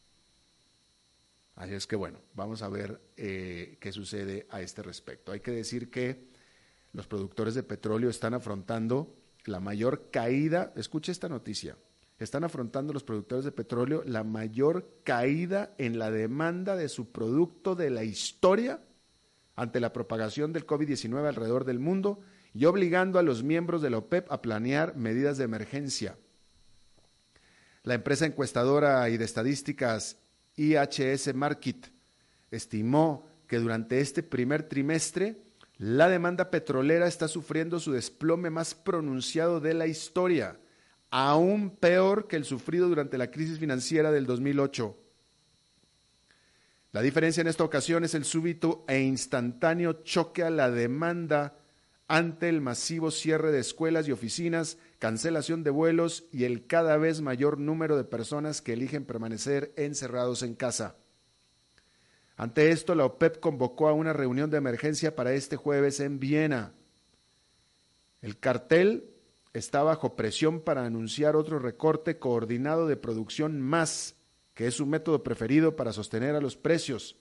[1.55, 5.33] Así es que bueno, vamos a ver eh, qué sucede a este respecto.
[5.33, 6.29] Hay que decir que
[6.93, 9.18] los productores de petróleo están afrontando
[9.49, 11.75] la mayor caída, escuche esta noticia,
[12.19, 17.75] están afrontando los productores de petróleo la mayor caída en la demanda de su producto
[17.75, 18.81] de la historia
[19.55, 22.19] ante la propagación del COVID-19 alrededor del mundo
[22.53, 26.17] y obligando a los miembros de la OPEP a planear medidas de emergencia.
[27.83, 30.17] La empresa encuestadora y de estadísticas
[30.55, 31.91] IHS Market
[32.51, 35.41] estimó que durante este primer trimestre
[35.79, 40.59] la demanda petrolera está sufriendo su desplome más pronunciado de la historia,
[41.09, 44.97] aún peor que el sufrido durante la crisis financiera del 2008.
[46.91, 51.55] La diferencia en esta ocasión es el súbito e instantáneo choque a la demanda
[52.09, 57.21] ante el masivo cierre de escuelas y oficinas, cancelación de vuelos y el cada vez
[57.21, 60.97] mayor número de personas que eligen permanecer encerrados en casa.
[62.39, 66.71] Ante esto, la OPEP convocó a una reunión de emergencia para este jueves en Viena.
[68.21, 69.09] El cartel
[69.51, 74.15] está bajo presión para anunciar otro recorte coordinado de producción más,
[74.53, 77.17] que es su método preferido para sostener a los precios.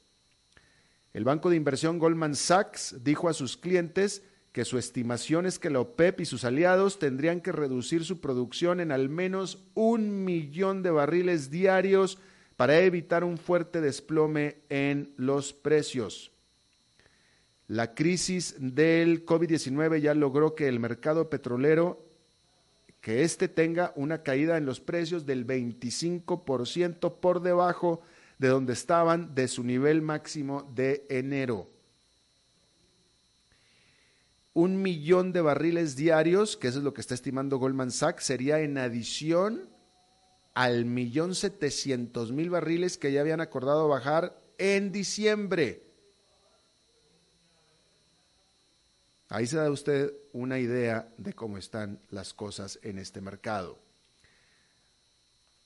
[1.13, 5.69] El banco de inversión Goldman Sachs dijo a sus clientes que su estimación es que
[5.69, 10.85] la OPEP y sus aliados tendrían que reducir su producción en al menos un millón
[10.85, 12.21] de barriles diarios
[12.59, 16.33] para evitar un fuerte desplome en los precios.
[17.69, 22.05] La crisis del COVID-19 ya logró que el mercado petrolero,
[23.01, 28.03] que éste tenga una caída en los precios del 25% por debajo
[28.39, 31.69] de donde estaban de su nivel máximo de enero
[34.55, 38.59] un millón de barriles diarios, que eso es lo que está estimando Goldman Sachs, sería
[38.59, 39.69] en adición
[40.59, 45.85] al millón setecientos mil barriles que ya habían acordado bajar en diciembre.
[49.29, 53.79] Ahí se da usted una idea de cómo están las cosas en este mercado.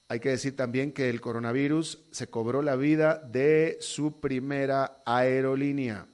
[0.08, 6.06] Hay que decir también que el coronavirus se cobró la vida de su primera aerolínea.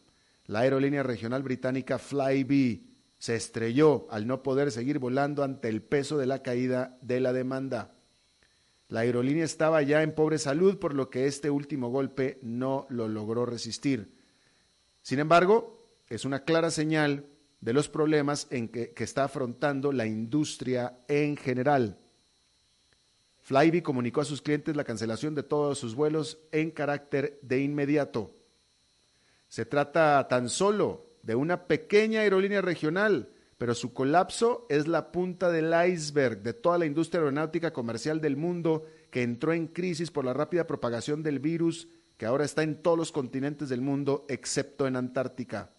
[0.46, 2.82] La aerolínea regional británica Flybe
[3.18, 7.32] se estrelló al no poder seguir volando ante el peso de la caída de la
[7.32, 7.97] demanda.
[8.88, 13.06] La aerolínea estaba ya en pobre salud, por lo que este último golpe no lo
[13.06, 14.14] logró resistir.
[15.02, 17.26] Sin embargo, es una clara señal
[17.60, 21.98] de los problemas en que, que está afrontando la industria en general.
[23.42, 28.34] Flybe comunicó a sus clientes la cancelación de todos sus vuelos en carácter de inmediato.
[29.48, 35.50] Se trata tan solo de una pequeña aerolínea regional, pero su colapso es la punta
[35.50, 40.24] del iceberg de toda la industria aeronáutica comercial del mundo que entró en crisis por
[40.24, 44.86] la rápida propagación del virus que ahora está en todos los continentes del mundo excepto
[44.86, 45.70] en Antártica.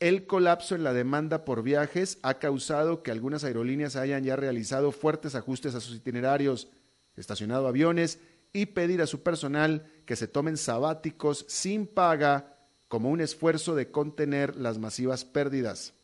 [0.00, 4.92] El colapso en la demanda por viajes ha causado que algunas aerolíneas hayan ya realizado
[4.92, 6.68] fuertes ajustes a sus itinerarios,
[7.16, 8.20] estacionado aviones
[8.52, 13.90] y pedir a su personal que se tomen sabáticos sin paga como un esfuerzo de
[13.90, 15.94] contener las masivas pérdidas.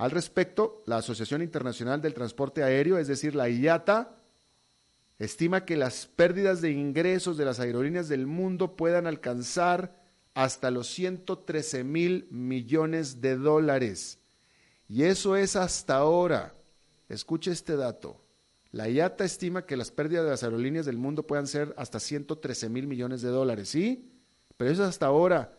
[0.00, 4.16] Al respecto, la Asociación Internacional del Transporte Aéreo, es decir, la IATA,
[5.18, 9.94] estima que las pérdidas de ingresos de las aerolíneas del mundo puedan alcanzar
[10.32, 14.18] hasta los 113 mil millones de dólares.
[14.88, 16.54] Y eso es hasta ahora.
[17.10, 18.24] Escuche este dato.
[18.72, 22.70] La IATA estima que las pérdidas de las aerolíneas del mundo puedan ser hasta 113
[22.70, 24.10] mil millones de dólares, ¿sí?
[24.56, 25.58] Pero eso es hasta ahora,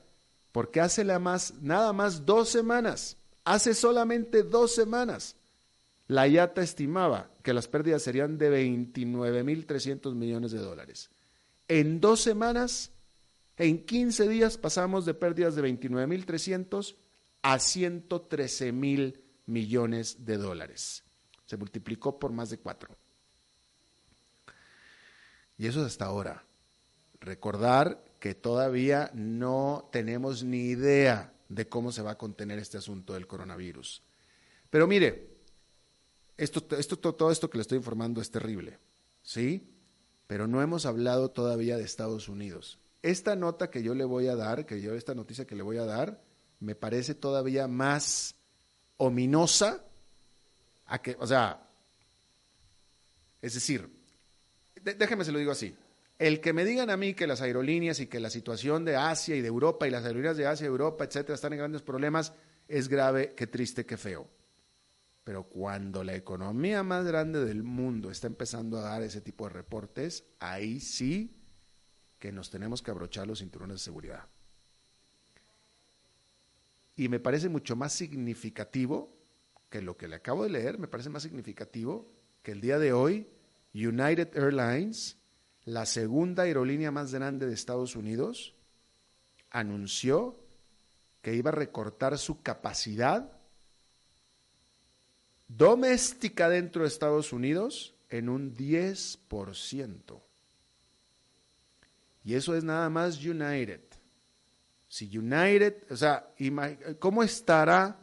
[0.52, 5.36] porque hace la más, nada más dos semanas, hace solamente dos semanas,
[6.08, 11.10] La IATA estimaba que las pérdidas serían de 29.300 millones de dólares.
[11.70, 12.92] En dos semanas,
[13.56, 16.96] en 15 días, pasamos de pérdidas de 29.300
[17.44, 21.04] a 113.000 millones de dólares.
[21.46, 22.96] Se multiplicó por más de cuatro.
[25.58, 26.44] Y eso es hasta ahora.
[27.20, 33.14] Recordar que todavía no tenemos ni idea de cómo se va a contener este asunto
[33.14, 34.02] del coronavirus.
[34.70, 35.38] Pero mire,
[36.38, 38.80] esto, esto, todo esto que le estoy informando es terrible,
[39.22, 39.70] ¿sí?
[40.28, 42.80] Pero no hemos hablado todavía de Estados Unidos.
[43.02, 45.78] Esta nota que yo le voy a dar, que yo esta noticia que le voy
[45.78, 46.24] a dar,
[46.60, 48.36] me parece todavía más
[48.96, 49.84] ominosa
[50.86, 51.68] a que, o sea,
[53.42, 53.90] es decir,
[54.82, 55.76] déjeme se lo digo así.
[56.22, 59.36] El que me digan a mí que las aerolíneas y que la situación de Asia
[59.36, 62.32] y de Europa y las aerolíneas de Asia y Europa, etcétera, están en grandes problemas,
[62.68, 64.30] es grave, qué triste, qué feo.
[65.24, 69.54] Pero cuando la economía más grande del mundo está empezando a dar ese tipo de
[69.54, 71.42] reportes, ahí sí
[72.20, 74.28] que nos tenemos que abrochar los cinturones de seguridad.
[76.96, 79.18] Y me parece mucho más significativo
[79.72, 82.14] que lo que le acabo de leer, me parece más significativo
[82.44, 83.28] que el día de hoy
[83.74, 85.18] United Airlines,
[85.66, 88.56] la segunda aerolínea más grande de Estados Unidos,
[89.50, 90.40] anunció
[91.22, 93.32] que iba a recortar su capacidad
[95.48, 100.22] doméstica dentro de Estados Unidos en un 10%.
[102.24, 103.82] Y eso es nada más United.
[104.88, 106.34] Si United, o sea,
[107.00, 107.98] ¿cómo estará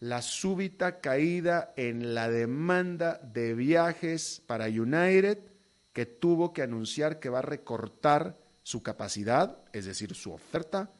[0.00, 5.53] la súbita caída en la demanda de viajes para United
[5.94, 10.92] que tuvo que anunciar que va a recortar su capacidad, es decir, su oferta,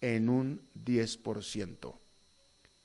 [0.00, 1.98] en un 10%.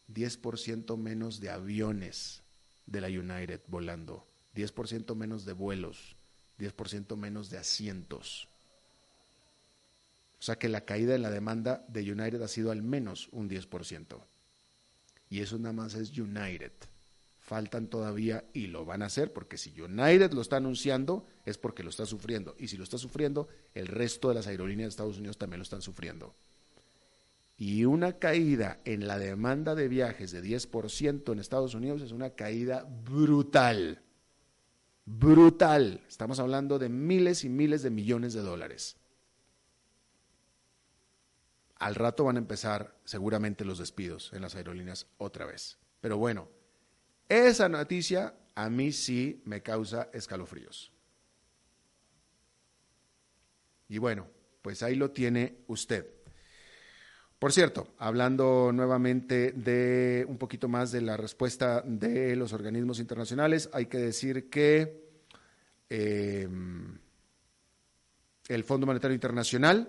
[0.07, 2.43] 10% menos de aviones
[2.85, 6.15] de la United volando, 10% menos de vuelos,
[6.57, 8.47] 10% menos de asientos.
[10.39, 13.49] O sea que la caída en la demanda de United ha sido al menos un
[13.49, 14.23] 10%.
[15.29, 16.71] Y eso nada más es United.
[17.47, 21.81] Faltan todavía y lo van a hacer porque si United lo está anunciando es porque
[21.81, 22.55] lo está sufriendo.
[22.59, 25.63] Y si lo está sufriendo, el resto de las aerolíneas de Estados Unidos también lo
[25.63, 26.35] están sufriendo.
[27.57, 32.31] Y una caída en la demanda de viajes de 10% en Estados Unidos es una
[32.31, 34.03] caída brutal.
[35.05, 36.03] Brutal.
[36.07, 38.97] Estamos hablando de miles y miles de millones de dólares
[41.79, 45.77] al rato van a empezar seguramente los despidos en las aerolíneas otra vez.
[46.01, 46.49] Pero bueno,
[47.29, 50.91] esa noticia a mí sí me causa escalofríos.
[53.89, 54.27] Y bueno,
[54.61, 56.07] pues ahí lo tiene usted.
[57.39, 63.69] Por cierto, hablando nuevamente de un poquito más de la respuesta de los organismos internacionales,
[63.73, 65.07] hay que decir que
[65.89, 66.49] eh,
[68.47, 69.87] el Fondo Monetario Internacional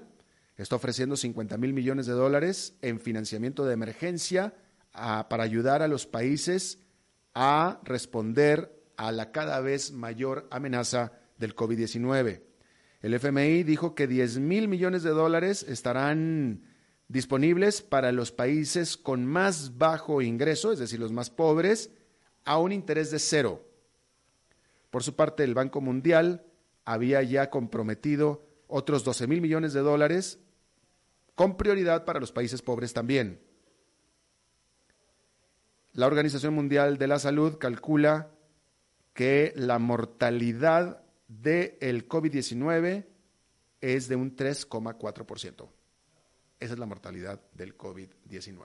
[0.58, 4.52] está ofreciendo 50 mil millones de dólares en financiamiento de emergencia
[4.92, 6.78] para ayudar a los países
[7.40, 12.42] a responder a la cada vez mayor amenaza del COVID-19.
[13.00, 16.64] El FMI dijo que 10 mil millones de dólares estarán
[17.06, 21.92] disponibles para los países con más bajo ingreso, es decir, los más pobres,
[22.44, 23.64] a un interés de cero.
[24.90, 26.44] Por su parte, el Banco Mundial
[26.84, 30.40] había ya comprometido otros 12 mil millones de dólares
[31.36, 33.38] con prioridad para los países pobres también.
[35.98, 38.30] La Organización Mundial de la Salud calcula
[39.14, 43.04] que la mortalidad del COVID-19
[43.80, 45.68] es de un 3,4%.
[46.60, 48.60] Esa es la mortalidad del COVID-19.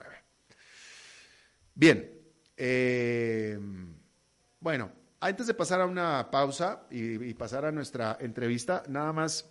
[1.74, 2.08] Bien,
[2.56, 3.58] eh,
[4.60, 9.50] bueno, antes de pasar a una pausa y pasar a nuestra entrevista, nada más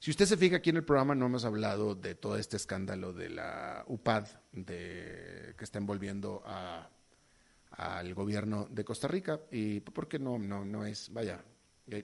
[0.00, 3.12] si usted se fija aquí en el programa, no hemos hablado de todo este escándalo
[3.12, 4.28] de la UPAD
[4.64, 6.42] que está envolviendo
[7.72, 11.44] al gobierno de Costa Rica y porque no, no, no es, vaya,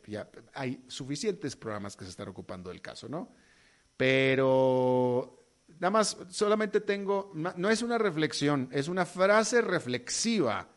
[0.07, 3.32] ya, hay suficientes programas que se están ocupando del caso, ¿no?
[3.97, 5.47] Pero
[5.80, 10.68] nada más, solamente tengo, no es una reflexión, es una frase reflexiva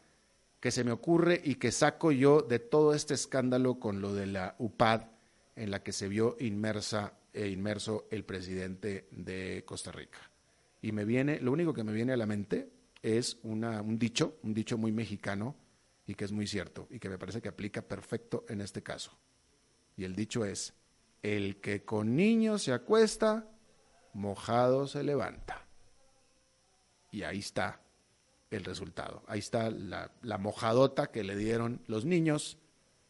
[0.61, 4.27] que se me ocurre y que saco yo de todo este escándalo con lo de
[4.27, 5.18] la UPAD
[5.59, 10.19] en la que se vio inmersa e inmerso el presidente de Costa Rica.
[10.81, 12.69] Y me viene, lo único que me viene a la mente
[13.01, 15.55] es una, un dicho, un dicho muy mexicano
[16.07, 19.11] y que es muy cierto y que me parece que aplica perfecto en este caso.
[19.97, 20.73] Y el dicho es,
[21.21, 23.45] el que con niños se acuesta,
[24.13, 25.65] mojado se levanta.
[27.11, 27.81] Y ahí está
[28.49, 29.23] el resultado.
[29.27, 32.57] Ahí está la, la mojadota que le dieron los niños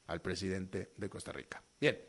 [0.08, 1.64] al presidente de Costa Rica.
[1.80, 2.09] Bien,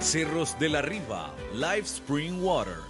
[0.00, 2.89] Cerros de la Riva, Live Spring Water.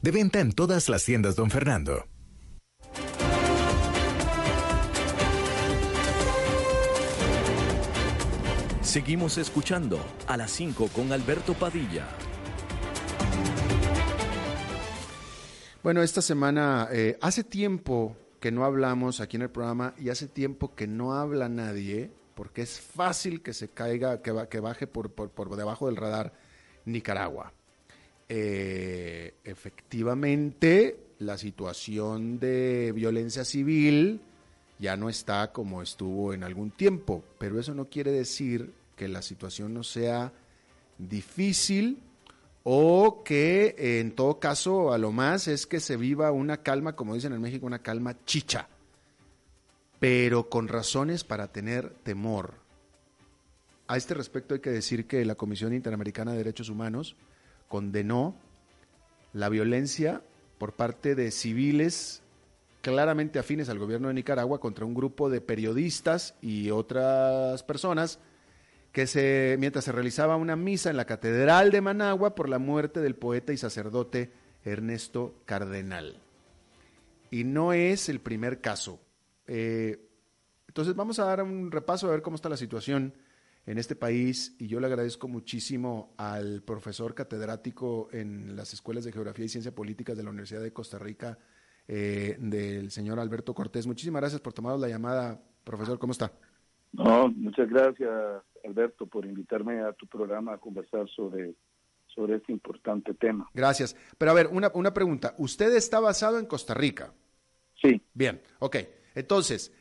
[0.00, 2.06] De venta en todas las tiendas, don Fernando.
[8.82, 12.08] Seguimos escuchando a las 5 con Alberto Padilla.
[15.84, 20.26] Bueno, esta semana, eh, hace tiempo que no hablamos aquí en el programa y hace
[20.26, 25.12] tiempo que no habla nadie, porque es fácil que se caiga, que, que baje por,
[25.12, 26.32] por debajo del radar
[26.84, 27.52] Nicaragua.
[28.32, 34.20] Eh, efectivamente la situación de violencia civil
[34.78, 39.20] ya no está como estuvo en algún tiempo, pero eso no quiere decir que la
[39.20, 40.32] situación no sea
[40.96, 41.98] difícil
[42.62, 47.16] o que en todo caso a lo más es que se viva una calma, como
[47.16, 48.68] dicen en México, una calma chicha,
[49.98, 52.54] pero con razones para tener temor.
[53.88, 57.16] A este respecto hay que decir que la Comisión Interamericana de Derechos Humanos
[57.70, 58.34] condenó
[59.32, 60.22] la violencia
[60.58, 62.20] por parte de civiles
[62.82, 68.18] claramente afines al gobierno de Nicaragua contra un grupo de periodistas y otras personas
[68.90, 72.98] que se, mientras se realizaba una misa en la Catedral de Managua por la muerte
[72.98, 74.32] del poeta y sacerdote
[74.64, 76.16] Ernesto Cardenal.
[77.30, 78.98] Y no es el primer caso.
[79.46, 80.08] Eh,
[80.66, 83.14] entonces vamos a dar un repaso a ver cómo está la situación
[83.66, 89.12] en este país y yo le agradezco muchísimo al profesor catedrático en las escuelas de
[89.12, 91.38] Geografía y Ciencia Políticas de la Universidad de Costa Rica,
[91.86, 93.86] eh, del señor Alberto Cortés.
[93.86, 95.98] Muchísimas gracias por tomar la llamada, profesor.
[95.98, 96.32] ¿Cómo está?
[96.92, 98.10] No, muchas gracias,
[98.64, 101.54] Alberto, por invitarme a tu programa a conversar sobre,
[102.06, 103.48] sobre este importante tema.
[103.54, 103.96] Gracias.
[104.18, 105.34] Pero a ver, una, una pregunta.
[105.38, 107.12] ¿Usted está basado en Costa Rica?
[107.80, 108.00] Sí.
[108.14, 108.76] Bien, ok.
[109.14, 109.72] Entonces,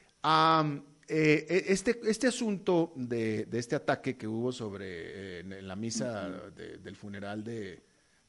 [1.10, 6.30] eh, e, este, este asunto de, este ataque que hubo sobre eh, en, la misa
[6.52, 7.82] del funeral de,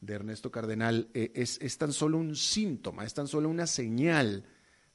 [0.06, 4.44] Ernesto Cardenal eh, es, tan solo un síntoma, es tan solo una señal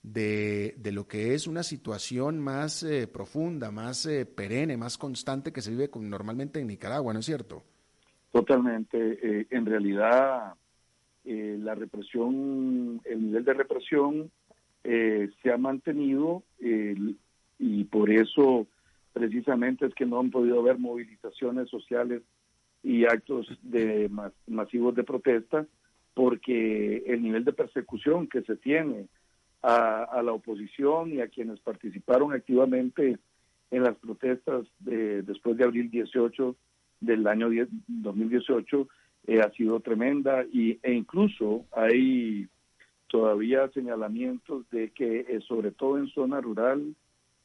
[0.02, 2.84] de, lo que es una situación más
[3.14, 7.64] profunda, más perenne, más constante que se vive normalmente en Nicaragua, ¿no es cierto?
[8.32, 9.48] Totalmente.
[9.50, 10.56] en realidad,
[11.24, 14.32] la represión, el nivel de represión
[14.84, 16.44] se ha mantenido
[17.60, 18.68] y por eso
[19.14, 22.22] precisamente es que no han podido haber movilizaciones sociales
[22.84, 24.10] y actos de
[24.48, 25.66] masivos de protesta
[26.14, 29.08] porque el nivel de persecución que se tiene
[29.62, 33.18] a, la oposición y a quienes participaron activamente
[33.72, 36.56] en las protestas de, después de abril 18
[37.02, 37.50] del año
[37.88, 38.88] 2018
[39.28, 42.48] eh, ha sido tremenda y, e incluso hay
[43.08, 46.96] todavía señalamientos de que eh, sobre todo en zona rural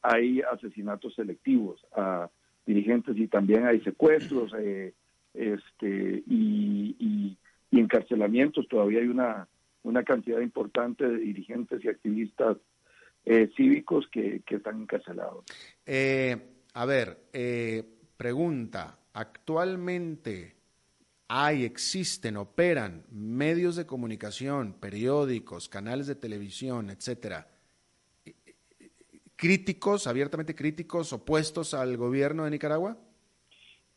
[0.02, 2.30] hay asesinatos selectivos a
[2.66, 4.94] dirigentes y también hay secuestros, eh,
[5.34, 7.36] este, y,
[7.72, 8.68] encarcelamientos.
[8.68, 9.48] Todavía hay una,
[9.84, 12.56] una cantidad importante de dirigentes y activistas
[13.24, 15.44] eh, cívicos que, que, están encarcelados.
[15.86, 16.36] Eh,
[16.74, 17.16] a ver,
[18.16, 20.56] pregunta, actualmente
[21.28, 27.46] hay, existen, operan medios de comunicación, periódicos, canales de televisión, etcétera,
[29.40, 32.98] críticos, abiertamente críticos, opuestos al gobierno de Nicaragua?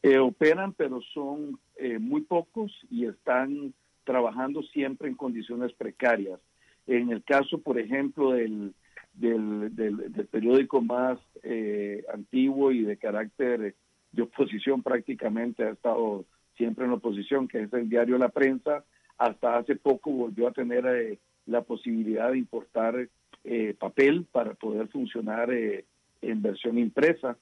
[0.01, 3.73] Eh, operan, pero son eh, muy pocos y están
[4.05, 6.39] trabajando siempre en condiciones precarias.
[6.87, 8.73] En el caso, por ejemplo, del,
[9.13, 13.75] del, del, periódico más eh, antiguo y de carácter
[14.13, 16.23] de oposición prácticamente ha estado
[16.55, 18.85] siempre en oposición, que es el diario La Prensa,
[19.17, 23.09] hasta hace poco volvió a tener eh, la posibilidad de importar
[23.43, 25.85] eh, papel para poder funcionar eh,
[26.21, 27.37] en versión impresa.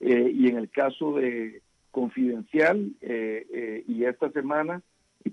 [0.00, 2.92] y en el caso de Confidencial,
[3.86, 4.82] y esta semana,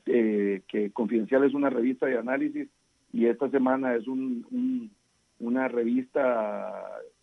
[0.05, 2.69] que Confidencial es una revista de análisis,
[3.11, 4.91] y esta semana es un,
[5.39, 6.71] una revista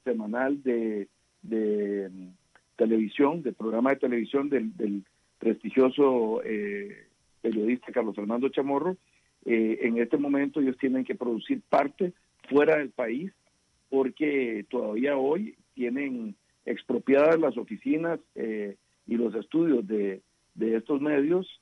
[0.05, 1.09] semanal de,
[1.43, 2.29] de mm,
[2.77, 5.05] televisión, de programa de televisión del, del
[5.39, 7.07] prestigioso eh,
[7.41, 8.97] periodista Carlos Fernando Chamorro,
[9.45, 12.13] eh, en este momento ellos tienen que producir parte
[12.49, 13.33] fuera del país
[13.89, 16.35] porque todavía hoy tienen
[16.67, 18.77] expropiadas las oficinas eh,
[19.07, 20.21] y los estudios de,
[20.55, 21.61] de estos medios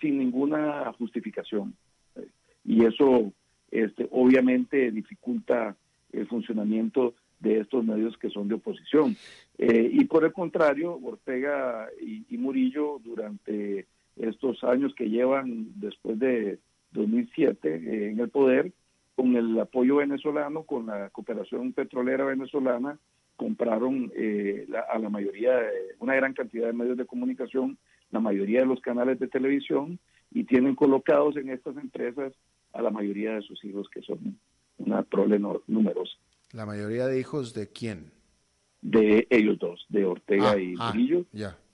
[0.00, 1.74] sin ninguna justificación.
[2.64, 3.32] y eso
[3.70, 5.76] este, obviamente dificulta
[6.12, 9.16] el funcionamiento de estos medios que son de oposición.
[9.58, 16.58] Eh, y por el contrario, Ortega y, Murillo, durante estos años que llevan después de
[16.92, 18.72] 2007 eh, en el poder,
[19.16, 22.98] con el apoyo venezolano, con la cooperación petrolera venezolana,
[23.36, 25.58] compraron eh, a la mayoría,
[25.98, 27.78] una gran cantidad de medios de comunicación,
[28.10, 29.98] la mayoría de los canales de televisión,
[30.30, 32.34] y tienen colocados en estas empresas
[32.74, 34.38] a la mayoría de sus hijos, que son
[34.78, 36.12] una prole numerosa.
[36.52, 38.12] ¿La mayoría de hijos de quién?
[38.82, 41.24] De ellos dos, de Ortega ah, y ah, Murillo,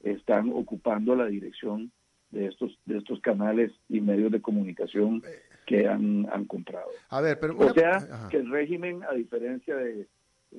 [0.03, 1.91] están ocupando la dirección
[2.31, 5.52] de estos de estos canales y medios de comunicación eh.
[5.67, 6.91] Que han, han comprado.
[7.09, 10.07] A ver, pero o sea que el régimen, a diferencia de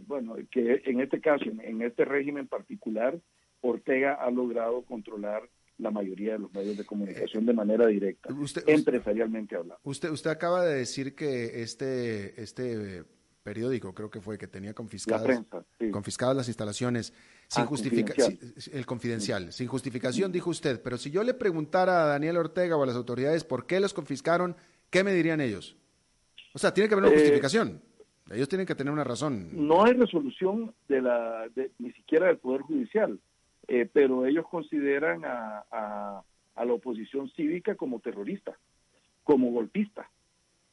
[0.07, 3.19] bueno, que en este caso, en este régimen particular,
[3.61, 5.43] Ortega ha logrado controlar
[5.77, 8.29] la mayoría de los medios de comunicación de manera directa,
[8.67, 9.79] empresarialmente hablando.
[9.83, 13.03] Usted, usted acaba de decir que este, este
[13.41, 15.41] periódico, creo que fue, que tenía confiscadas,
[15.91, 17.13] confiscadas las instalaciones
[17.47, 17.69] sin ah,
[18.71, 22.83] el confidencial, sin justificación, dijo usted, pero si yo le preguntara a Daniel Ortega o
[22.83, 24.55] a las autoridades por qué los confiscaron,
[24.93, 25.75] ¿qué me dirían ellos?
[26.53, 27.81] O sea, tiene que haber una eh, justificación.
[28.31, 29.49] Ellos tienen que tener una razón.
[29.51, 33.19] No hay resolución de la, ni siquiera del Poder Judicial,
[33.67, 35.65] eh, pero ellos consideran a,
[36.55, 38.57] a, la oposición cívica como terrorista,
[39.25, 40.09] como golpista,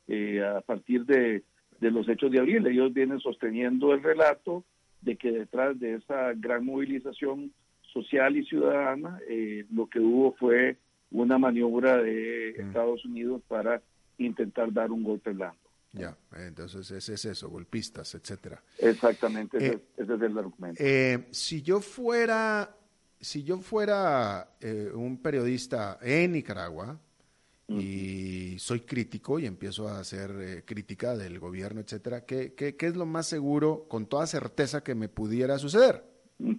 [0.06, 1.42] eh, a partir de
[1.80, 2.66] de los hechos de abril.
[2.66, 4.64] Ellos vienen sosteniendo el relato
[5.00, 7.52] de que detrás de esa gran movilización
[7.92, 10.76] social y ciudadana, eh, lo que hubo fue
[11.10, 12.60] una maniobra de mm.
[12.68, 13.82] Estados Unidos para
[14.26, 15.58] intentar dar un golpe blando.
[15.92, 18.62] Ya, entonces ese es eso, golpistas, etcétera.
[18.78, 20.80] Exactamente, ese, eh, es el argumento.
[20.80, 22.76] Eh, si yo fuera,
[23.18, 24.48] si yo fuera
[24.94, 26.98] un periodista en Nicaragua,
[27.78, 32.86] y soy crítico y empiezo a hacer eh, crítica del gobierno, etcétera, ¿qué, ¿qué, qué,
[32.86, 36.02] es lo más seguro, con toda certeza, que me pudiera suceder?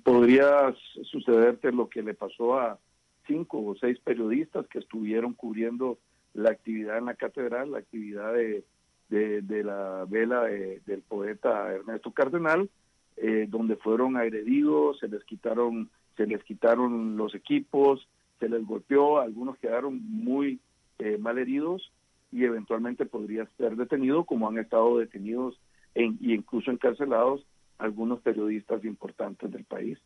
[0.04, 2.80] Podría sucederte lo que le pasó a
[3.28, 5.98] cinco o seis periodistas que estuvieron cubriendo
[6.34, 8.64] la actividad en la catedral, la actividad de,
[9.10, 12.70] de, la vela del poeta Ernesto Cardenal,
[13.18, 18.08] eh, donde fueron agredidos, se les quitaron, se les quitaron los equipos,
[18.40, 20.60] se les golpeó, algunos quedaron muy
[21.00, 21.92] eh, malheridos
[22.32, 25.60] y eventualmente podría ser detenido, como han estado detenidos
[25.94, 27.46] en, y incluso encarcelados
[27.78, 29.98] algunos periodistas importantes del país.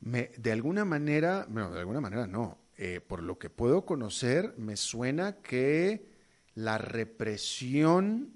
[0.00, 2.58] Me, de alguna manera, no, de alguna manera no.
[2.76, 6.06] Eh, por lo que puedo conocer, me suena que
[6.54, 8.34] la represión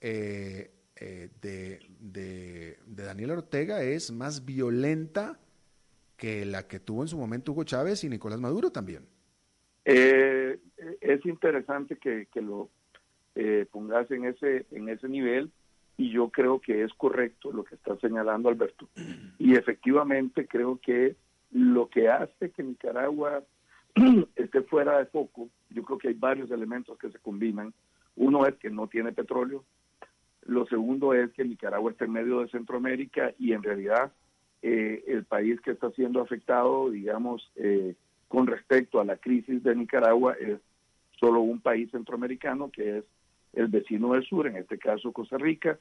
[0.00, 0.70] eh,
[1.00, 5.38] eh, de, de, Daniel Ortega es más violenta
[6.16, 9.06] que la que tuvo en su momento Hugo Chávez y Nicolás Maduro también.
[9.84, 10.58] Eh,
[11.00, 12.68] es interesante que, lo
[13.36, 15.52] eh, pongas en ese, en ese nivel
[15.96, 18.88] y yo creo que es correcto lo que está señalando Alberto.
[19.38, 21.14] Y efectivamente creo que
[21.50, 23.42] lo que hace que Nicaragua
[24.36, 27.72] esté fuera de foco, yo creo que hay varios elementos que se combinan.
[28.16, 29.64] Uno es que no tiene petróleo,
[30.48, 34.12] lo segundo es que Nicaragua está en medio de Centroamérica y en realidad
[34.62, 37.94] eh, el país que está siendo afectado, digamos, eh,
[38.28, 40.58] con respecto a la crisis de Nicaragua es
[41.20, 43.04] solo un país centroamericano que es
[43.52, 45.78] el vecino del sur, en este caso Costa Rica,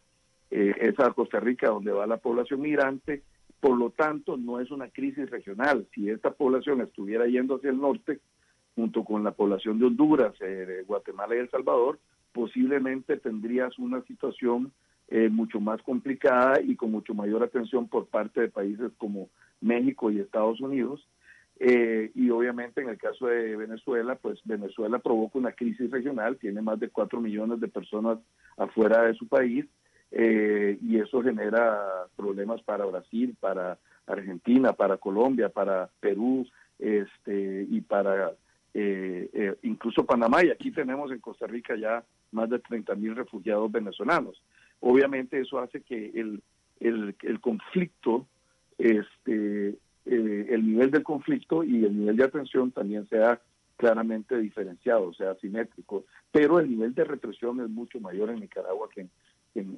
[0.51, 3.23] eh, es a Costa Rica donde va la población migrante,
[3.59, 5.87] por lo tanto no es una crisis regional.
[5.93, 8.19] Si esta población estuviera yendo hacia el norte,
[8.75, 11.99] junto con la población de Honduras, eh, Guatemala y El Salvador,
[12.31, 14.71] posiblemente tendrías una situación
[15.09, 19.29] eh, mucho más complicada y con mucho mayor atención por parte de países como
[19.61, 21.07] México y Estados Unidos.
[21.59, 26.61] Eh, y obviamente en el caso de Venezuela, pues Venezuela provoca una crisis regional, tiene
[26.61, 28.19] más de 4 millones de personas
[28.57, 29.65] afuera de su país
[30.11, 36.47] eh, y eso genera problemas para Brasil, para Argentina, para Colombia, para Perú
[36.79, 38.31] este, y para
[38.73, 40.43] eh, incluso Panamá.
[40.43, 44.41] Y aquí tenemos en Costa Rica ya más de 30 mil refugiados venezolanos.
[44.79, 46.41] Obviamente eso hace que el,
[46.79, 48.27] el, el conflicto
[48.77, 49.69] este,
[50.05, 53.41] eh, el nivel del conflicto y el nivel de atención también sea
[53.75, 59.01] claramente diferenciado, sea simétrico, pero el nivel de represión es mucho mayor en Nicaragua que
[59.01, 59.09] en,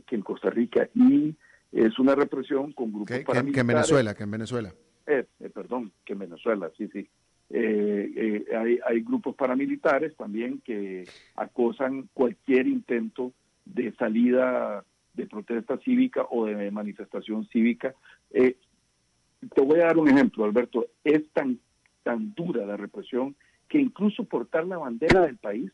[0.06, 1.36] que en Costa Rica y
[1.72, 3.54] es una represión con grupos que, paramilitares.
[3.54, 4.74] Que en Venezuela, que en Venezuela.
[5.08, 7.08] Eh, eh, perdón, que en Venezuela, sí, sí.
[7.52, 11.06] Eh, hay, hay grupos paramilitares también que
[11.36, 13.34] acosan cualquier intento
[13.66, 17.96] de salida de protesta cívica o de manifestación cívica.
[18.32, 20.88] Te voy a dar un ejemplo, Alberto.
[21.04, 21.60] Es tan,
[22.04, 23.36] tan dura la represión
[23.68, 25.72] que incluso portar la bandera del país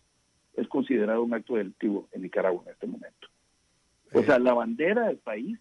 [0.54, 3.28] es considerado un acto delictivo en Nicaragua en este momento.
[4.14, 5.60] O sea, la bandera del país,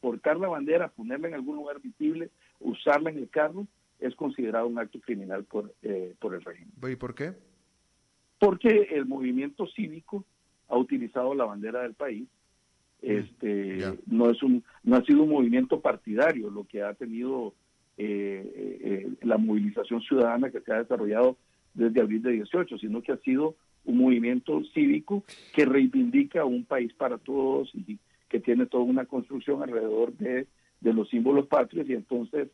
[0.00, 2.30] portar la bandera, ponerla en algún lugar visible,
[2.60, 3.66] usarla en el carro,
[3.98, 6.72] es considerado un acto criminal por, eh, por el régimen.
[6.86, 7.32] ¿Y por qué?
[8.38, 10.24] Porque el movimiento cívico
[10.68, 12.28] ha utilizado la bandera del país
[13.02, 17.54] este no es un no ha sido un movimiento partidario lo que ha tenido
[17.98, 21.36] eh, eh, la movilización ciudadana que se ha desarrollado
[21.74, 23.54] desde abril de 18 sino que ha sido
[23.86, 25.24] un movimiento cívico
[25.54, 30.46] que reivindica un país para todos y que tiene toda una construcción alrededor de,
[30.80, 32.48] de los símbolos patrios y entonces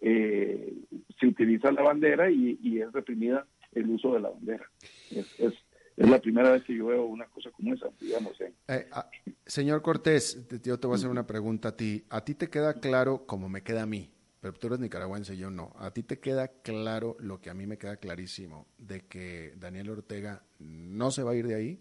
[0.00, 0.74] eh,
[1.18, 4.64] se utiliza la bandera y, y, es reprimida el uso de la bandera
[5.10, 5.54] es,
[5.96, 8.32] es la primera vez que yo veo una cosa como esa, digamos.
[8.40, 9.08] Eh, ah,
[9.46, 12.04] señor Cortés, yo te voy a hacer una pregunta a ti.
[12.10, 14.10] ¿A ti te queda claro, como me queda a mí,
[14.44, 17.66] pero tú eres nicaragüense, yo no, ¿a ti te queda claro lo que a mí
[17.66, 21.80] me queda clarísimo, de que Daniel Ortega no se va a ir de ahí?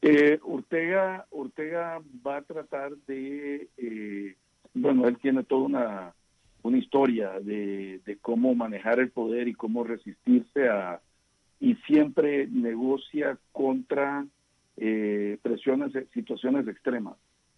[0.00, 4.34] Eh, Ortega, Ortega va a tratar de, eh,
[4.74, 6.14] bueno, él tiene toda una,
[6.64, 11.00] una historia de, cómo manejar el poder y cómo resistirse a
[11.60, 14.26] y siempre negocia contra
[14.78, 17.14] eh, presiones, situaciones extremas.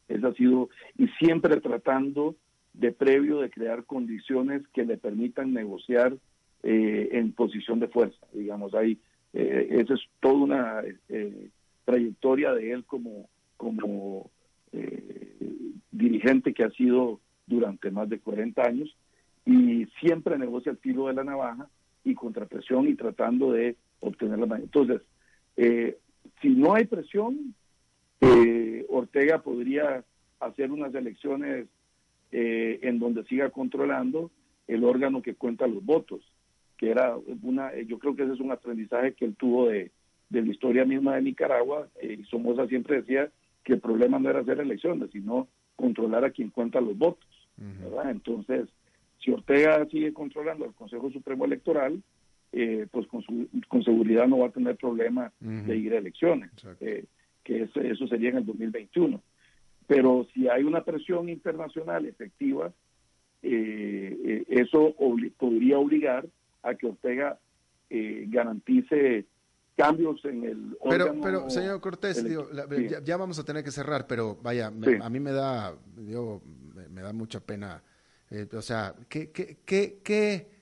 [0.09, 0.69] Eso ha sido,
[0.99, 2.37] y siempre tratando
[2.75, 6.17] de previo de crear condiciones que le permitan negociar
[6.63, 8.27] eh, en posición de fuerza.
[8.33, 8.99] Digamos, ahí,
[9.33, 11.49] eh, esa es toda una eh,
[11.85, 14.31] trayectoria de él como, como
[15.93, 18.97] dirigente que ha sido durante más de 40 años
[19.47, 21.69] y siempre negocia el filo de la navaja
[22.05, 24.65] y contrapresión y tratando de obtener la mayoría.
[24.65, 25.03] Entonces,
[25.57, 25.99] eh,
[26.41, 27.55] si no hay presión,
[28.21, 30.05] eh, Ortega podría
[30.41, 31.67] hacer unas elecciones
[32.37, 34.33] eh, en donde siga controlando
[34.67, 36.21] el órgano que cuenta los votos,
[36.77, 39.93] que era una, yo creo que ese es un aprendizaje que él tuvo de,
[40.31, 43.31] de la historia misma de Nicaragua, y Somoza siempre decía
[43.63, 48.11] que el problema no era hacer elecciones, sino controlar a quien cuenta los votos, ¿verdad?
[48.11, 48.69] Entonces,
[49.21, 52.03] si Ortega sigue controlando el Consejo Supremo Electoral,
[52.51, 53.23] eh, pues con,
[53.69, 57.05] con seguridad no va a tener problema de ir a elecciones, eh,
[57.45, 59.23] que eso, eso sería en el 2021.
[59.87, 62.73] Pero si hay una presión internacional efectiva,
[63.43, 64.95] eh, eso
[65.39, 66.27] podría obligar
[66.63, 67.39] a que Ortega
[67.91, 69.27] garantice
[69.77, 72.25] cambios en el pero pero señor Cortés
[73.05, 75.77] ya, vamos a tener que cerrar pero vaya a mí me da
[76.91, 77.83] me, da mucha pena
[78.53, 80.55] o sea qué qué qué, qué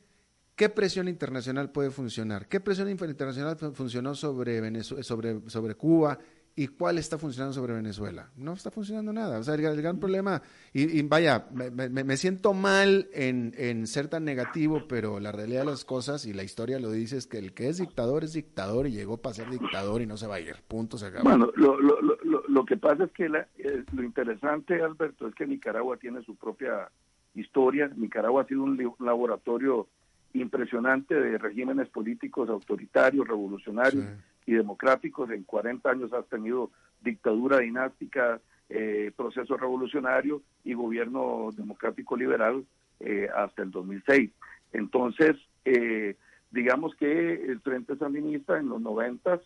[0.55, 2.47] ¿Qué presión internacional puede funcionar?
[2.47, 6.18] ¿Qué presión internacional funcionó sobre, sobre, sobre Cuba
[6.55, 8.31] y cuál está funcionando sobre Venezuela?
[8.37, 9.39] No está funcionando nada.
[9.39, 10.43] O sea, el, gran problema,
[10.73, 16.27] y, vaya, me, siento mal en, ser tan negativo, pero la realidad de las cosas
[16.27, 19.17] y la historia lo dice es que el que es dictador es dictador y llegó
[19.17, 20.57] para ser dictador y no se va a ir.
[20.69, 21.25] Punto, se acabó.
[21.25, 25.47] Bueno, lo, lo, lo, lo que pasa es que eh, lo interesante, Alberto, es que
[25.47, 26.91] Nicaragua tiene su propia
[27.35, 27.91] historia.
[27.97, 29.89] Nicaragua ha sido un laboratorio
[30.35, 34.05] impresionante de regímenes políticos autoritarios, revolucionarios
[34.47, 35.30] y democráticos.
[35.30, 36.70] En 40 años has tenido
[37.01, 42.64] dictadura dinástica, eh, proceso revolucionario y gobierno democrático liberal
[43.01, 44.30] eh, hasta el 2006.
[44.72, 46.16] Entonces, eh,
[46.51, 49.40] digamos que el Frente Sandinista en los noventas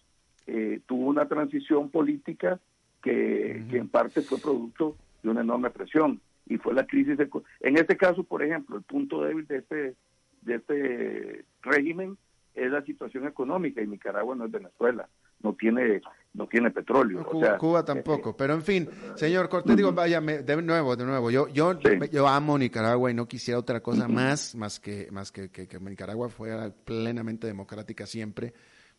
[0.47, 2.61] eh, tuvo una transición política
[3.03, 7.19] que, que, en parte fue producto de una enorme presión y fue la crisis.
[7.61, 9.95] en este caso, por ejemplo, el punto débil de este,
[10.43, 12.17] de este régimen
[12.57, 15.09] es la situación económica y Nicaragua no es Venezuela
[15.41, 16.01] no tiene
[16.35, 17.25] no tiene petróleo.
[17.59, 21.79] Cuba, tampoco, pero en fin, señor Cortés, digo, vaya, de nuevo, de nuevo, yo yo
[21.79, 26.29] yo amo Nicaragua y no quisiera otra cosa más más que más que, que, Nicaragua
[26.29, 28.53] fuera plenamente democrática siempre,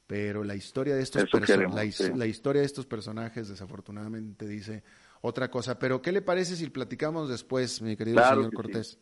[0.08, 1.84] pero la historia de estos la,
[2.16, 4.84] la, historia de estos personajes desafortunadamente dice
[5.22, 9.00] otra cosa, pero ¿qué le parece si platicamos después, mi querido señor Cortés?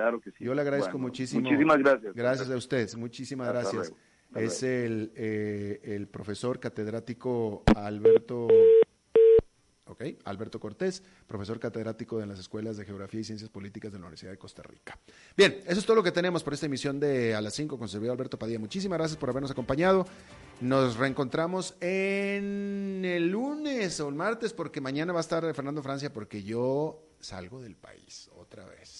[0.00, 0.44] Claro que sí.
[0.44, 1.42] Yo le agradezco muchísimo.
[1.42, 2.14] Muchísimas gracias.
[2.14, 3.92] Gracias a usted, muchísimas gracias
[4.34, 8.48] es el, eh, el profesor catedrático Alberto
[9.86, 14.04] Ok, Alberto Cortés, profesor catedrático de las escuelas de Geografía y Ciencias Políticas de la
[14.04, 14.96] Universidad de Costa Rica.
[15.36, 17.88] Bien, eso es todo lo que tenemos por esta emisión de A las 5 con
[17.88, 18.60] servidor Alberto Padilla.
[18.60, 20.06] Muchísimas gracias por habernos acompañado.
[20.60, 26.12] Nos reencontramos en el lunes o el martes, porque mañana va a estar Fernando Francia,
[26.12, 28.99] porque yo salgo del país otra vez.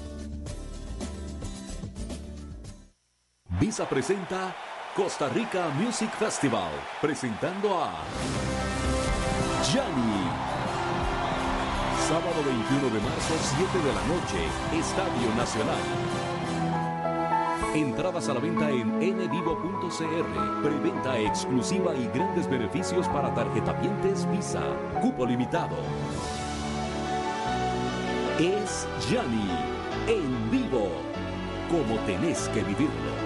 [3.61, 4.55] Visa presenta
[4.95, 7.91] Costa Rica Music Festival, presentando a
[9.63, 10.31] Gianni.
[12.07, 14.39] Sábado 21 de marzo, 7 de la noche,
[14.73, 15.77] Estadio Nacional.
[17.75, 20.63] Entradas a la venta en nvivo.cr.
[20.63, 24.63] Preventa exclusiva y grandes beneficios para tarjetavientes Visa.
[25.03, 25.77] Cupo limitado.
[28.39, 29.51] Es Gianni
[30.07, 30.89] en vivo,
[31.69, 33.20] como tenés que vivirlo.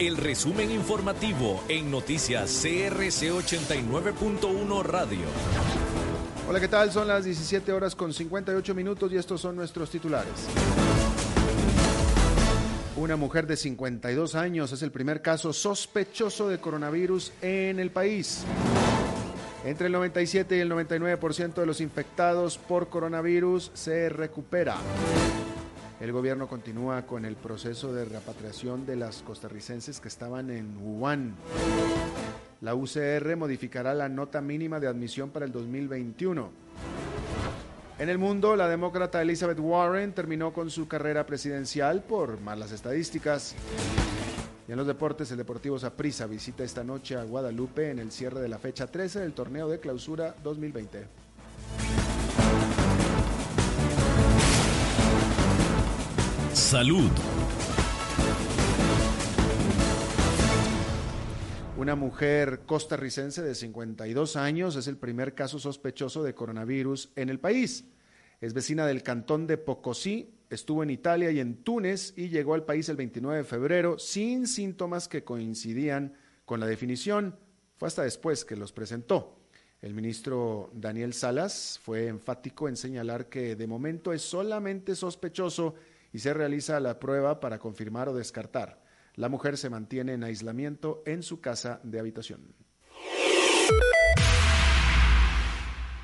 [0.00, 5.20] El resumen informativo en noticias CRC 89.1 Radio.
[6.48, 6.90] Hola, ¿qué tal?
[6.90, 10.32] Son las 17 horas con 58 minutos y estos son nuestros titulares.
[12.96, 18.42] Una mujer de 52 años es el primer caso sospechoso de coronavirus en el país.
[19.64, 24.76] Entre el 97 y el 99% de los infectados por coronavirus se recupera.
[26.00, 31.34] El gobierno continúa con el proceso de repatriación de las costarricenses que estaban en Wuhan.
[32.62, 36.50] La UCR modificará la nota mínima de admisión para el 2021.
[37.98, 43.54] En el mundo, la demócrata Elizabeth Warren terminó con su carrera presidencial por malas estadísticas.
[44.66, 48.40] Y en los deportes, el Deportivo Saprissa visita esta noche a Guadalupe en el cierre
[48.40, 51.19] de la fecha 13 del torneo de clausura 2020.
[56.70, 57.10] Salud.
[61.76, 67.40] Una mujer costarricense de 52 años es el primer caso sospechoso de coronavirus en el
[67.40, 67.86] país.
[68.40, 72.64] Es vecina del cantón de Pocosí, estuvo en Italia y en Túnez y llegó al
[72.64, 76.14] país el 29 de febrero sin síntomas que coincidían
[76.44, 77.36] con la definición.
[77.78, 79.40] Fue hasta después que los presentó.
[79.82, 85.74] El ministro Daniel Salas fue enfático en señalar que de momento es solamente sospechoso
[86.12, 88.82] y se realiza la prueba para confirmar o descartar.
[89.14, 92.54] La mujer se mantiene en aislamiento en su casa de habitación.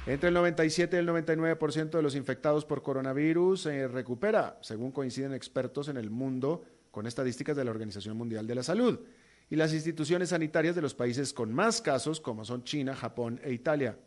[0.06, 5.34] Entre el 97 y el 99% de los infectados por coronavirus se recupera, según coinciden
[5.34, 9.00] expertos en el mundo con estadísticas de la Organización Mundial de la Salud
[9.50, 13.52] y las instituciones sanitarias de los países con más casos, como son China, Japón e
[13.52, 13.98] Italia.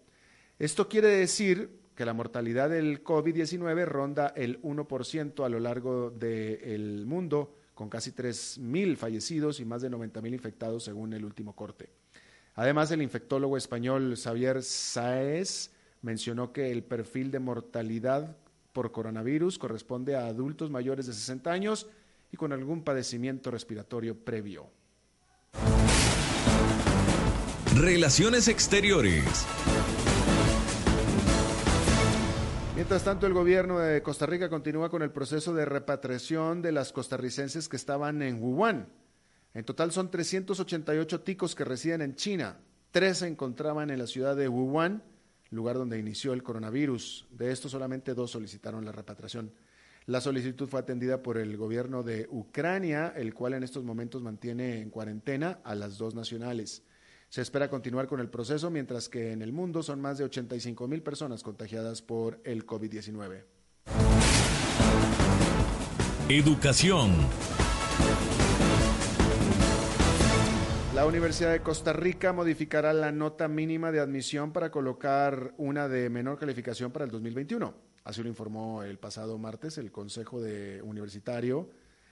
[0.57, 7.05] Esto quiere decir que la mortalidad del COVID-19 ronda el 1% a lo largo del
[7.05, 11.89] mundo, con casi 3.000 fallecidos y más de 90.000 infectados según el último corte.
[12.55, 15.71] Además, el infectólogo español Xavier Saez
[16.01, 18.37] mencionó que el perfil de mortalidad
[18.71, 21.87] por coronavirus corresponde a adultos mayores de 60 años
[22.31, 24.69] y con algún padecimiento respiratorio previo.
[27.75, 29.45] Relaciones Exteriores.
[32.79, 36.93] Mientras tanto, el gobierno de Costa Rica continúa con el proceso de repatriación de las
[36.93, 38.87] costarricenses que estaban en Wuhan.
[39.53, 42.57] En total son 388 ticos que residen en China.
[42.91, 45.03] Tres se encontraban en la ciudad de Wuhan,
[45.49, 47.27] lugar donde inició el coronavirus.
[47.31, 49.51] De estos, solamente dos solicitaron la repatriación.
[50.05, 54.79] La solicitud fue atendida por el gobierno de Ucrania, el cual en estos momentos mantiene
[54.79, 56.83] en cuarentena a las dos nacionales.
[57.29, 60.87] Se espera continuar con el proceso, mientras que en el mundo son más de 85
[60.87, 63.43] mil personas contagiadas por el COVID-19.
[66.27, 67.11] Educación.
[70.95, 76.09] La Universidad de Costa Rica modificará la nota mínima de admisión para colocar una de
[76.09, 77.75] menor calificación para el 2021.
[78.05, 81.69] Así lo informó el pasado martes el Consejo de Universitario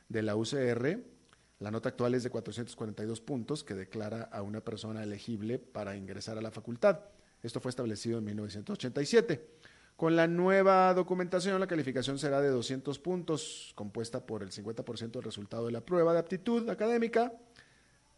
[0.09, 1.16] de la UCR
[1.59, 6.37] la nota actual es de 442 puntos que declara a una persona elegible para ingresar
[6.37, 6.99] a la facultad.
[7.41, 9.47] Esto fue establecido en 1987.
[9.95, 15.23] Con la nueva documentación, la calificación será de 200 puntos, compuesta por el 50% del
[15.23, 17.33] resultado de la prueba de aptitud académica,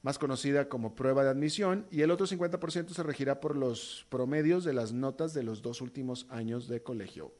[0.01, 4.65] más conocida como prueba de admisión, y el otro 50% se regirá por los promedios
[4.65, 7.31] de las notas de los dos últimos años de colegio.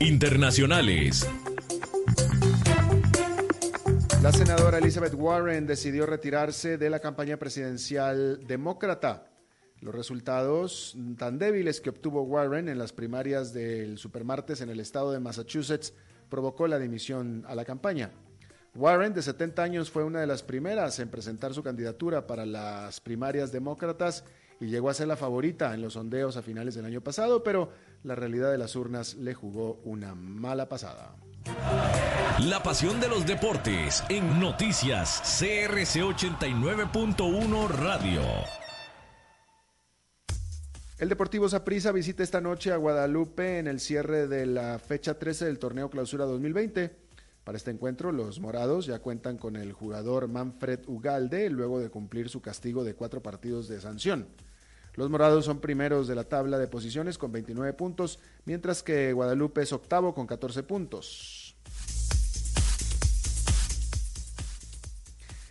[0.00, 1.28] Internacionales.
[4.22, 9.30] La senadora Elizabeth Warren decidió retirarse de la campaña presidencial demócrata.
[9.80, 15.12] Los resultados tan débiles que obtuvo Warren en las primarias del supermartes en el estado
[15.12, 15.94] de Massachusetts
[16.28, 18.10] provocó la dimisión a la campaña.
[18.76, 23.00] Warren, de 70 años, fue una de las primeras en presentar su candidatura para las
[23.00, 24.24] primarias demócratas
[24.60, 27.70] y llegó a ser la favorita en los sondeos a finales del año pasado, pero
[28.02, 31.14] la realidad de las urnas le jugó una mala pasada.
[32.40, 38.22] La pasión de los deportes en noticias CRC 89.1 Radio.
[40.98, 45.44] El Deportivo Saprissa visita esta noche a Guadalupe en el cierre de la fecha 13
[45.44, 47.03] del torneo Clausura 2020.
[47.44, 52.30] Para este encuentro, los morados ya cuentan con el jugador Manfred Ugalde luego de cumplir
[52.30, 54.26] su castigo de cuatro partidos de sanción.
[54.94, 59.60] Los morados son primeros de la tabla de posiciones con 29 puntos, mientras que Guadalupe
[59.60, 61.54] es octavo con 14 puntos.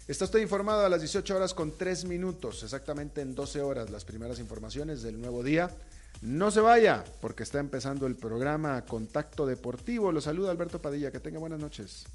[0.07, 4.03] Está usted informado a las 18 horas con 3 minutos, exactamente en 12 horas, las
[4.03, 5.69] primeras informaciones del nuevo día.
[6.23, 10.13] No se vaya, porque está empezando el programa Contacto Deportivo.
[10.13, 12.05] Lo saluda Alberto Padilla, que tenga buenas noches.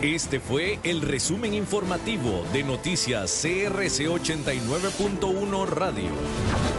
[0.00, 6.77] Este fue el resumen informativo de noticias CRC 89.1 Radio.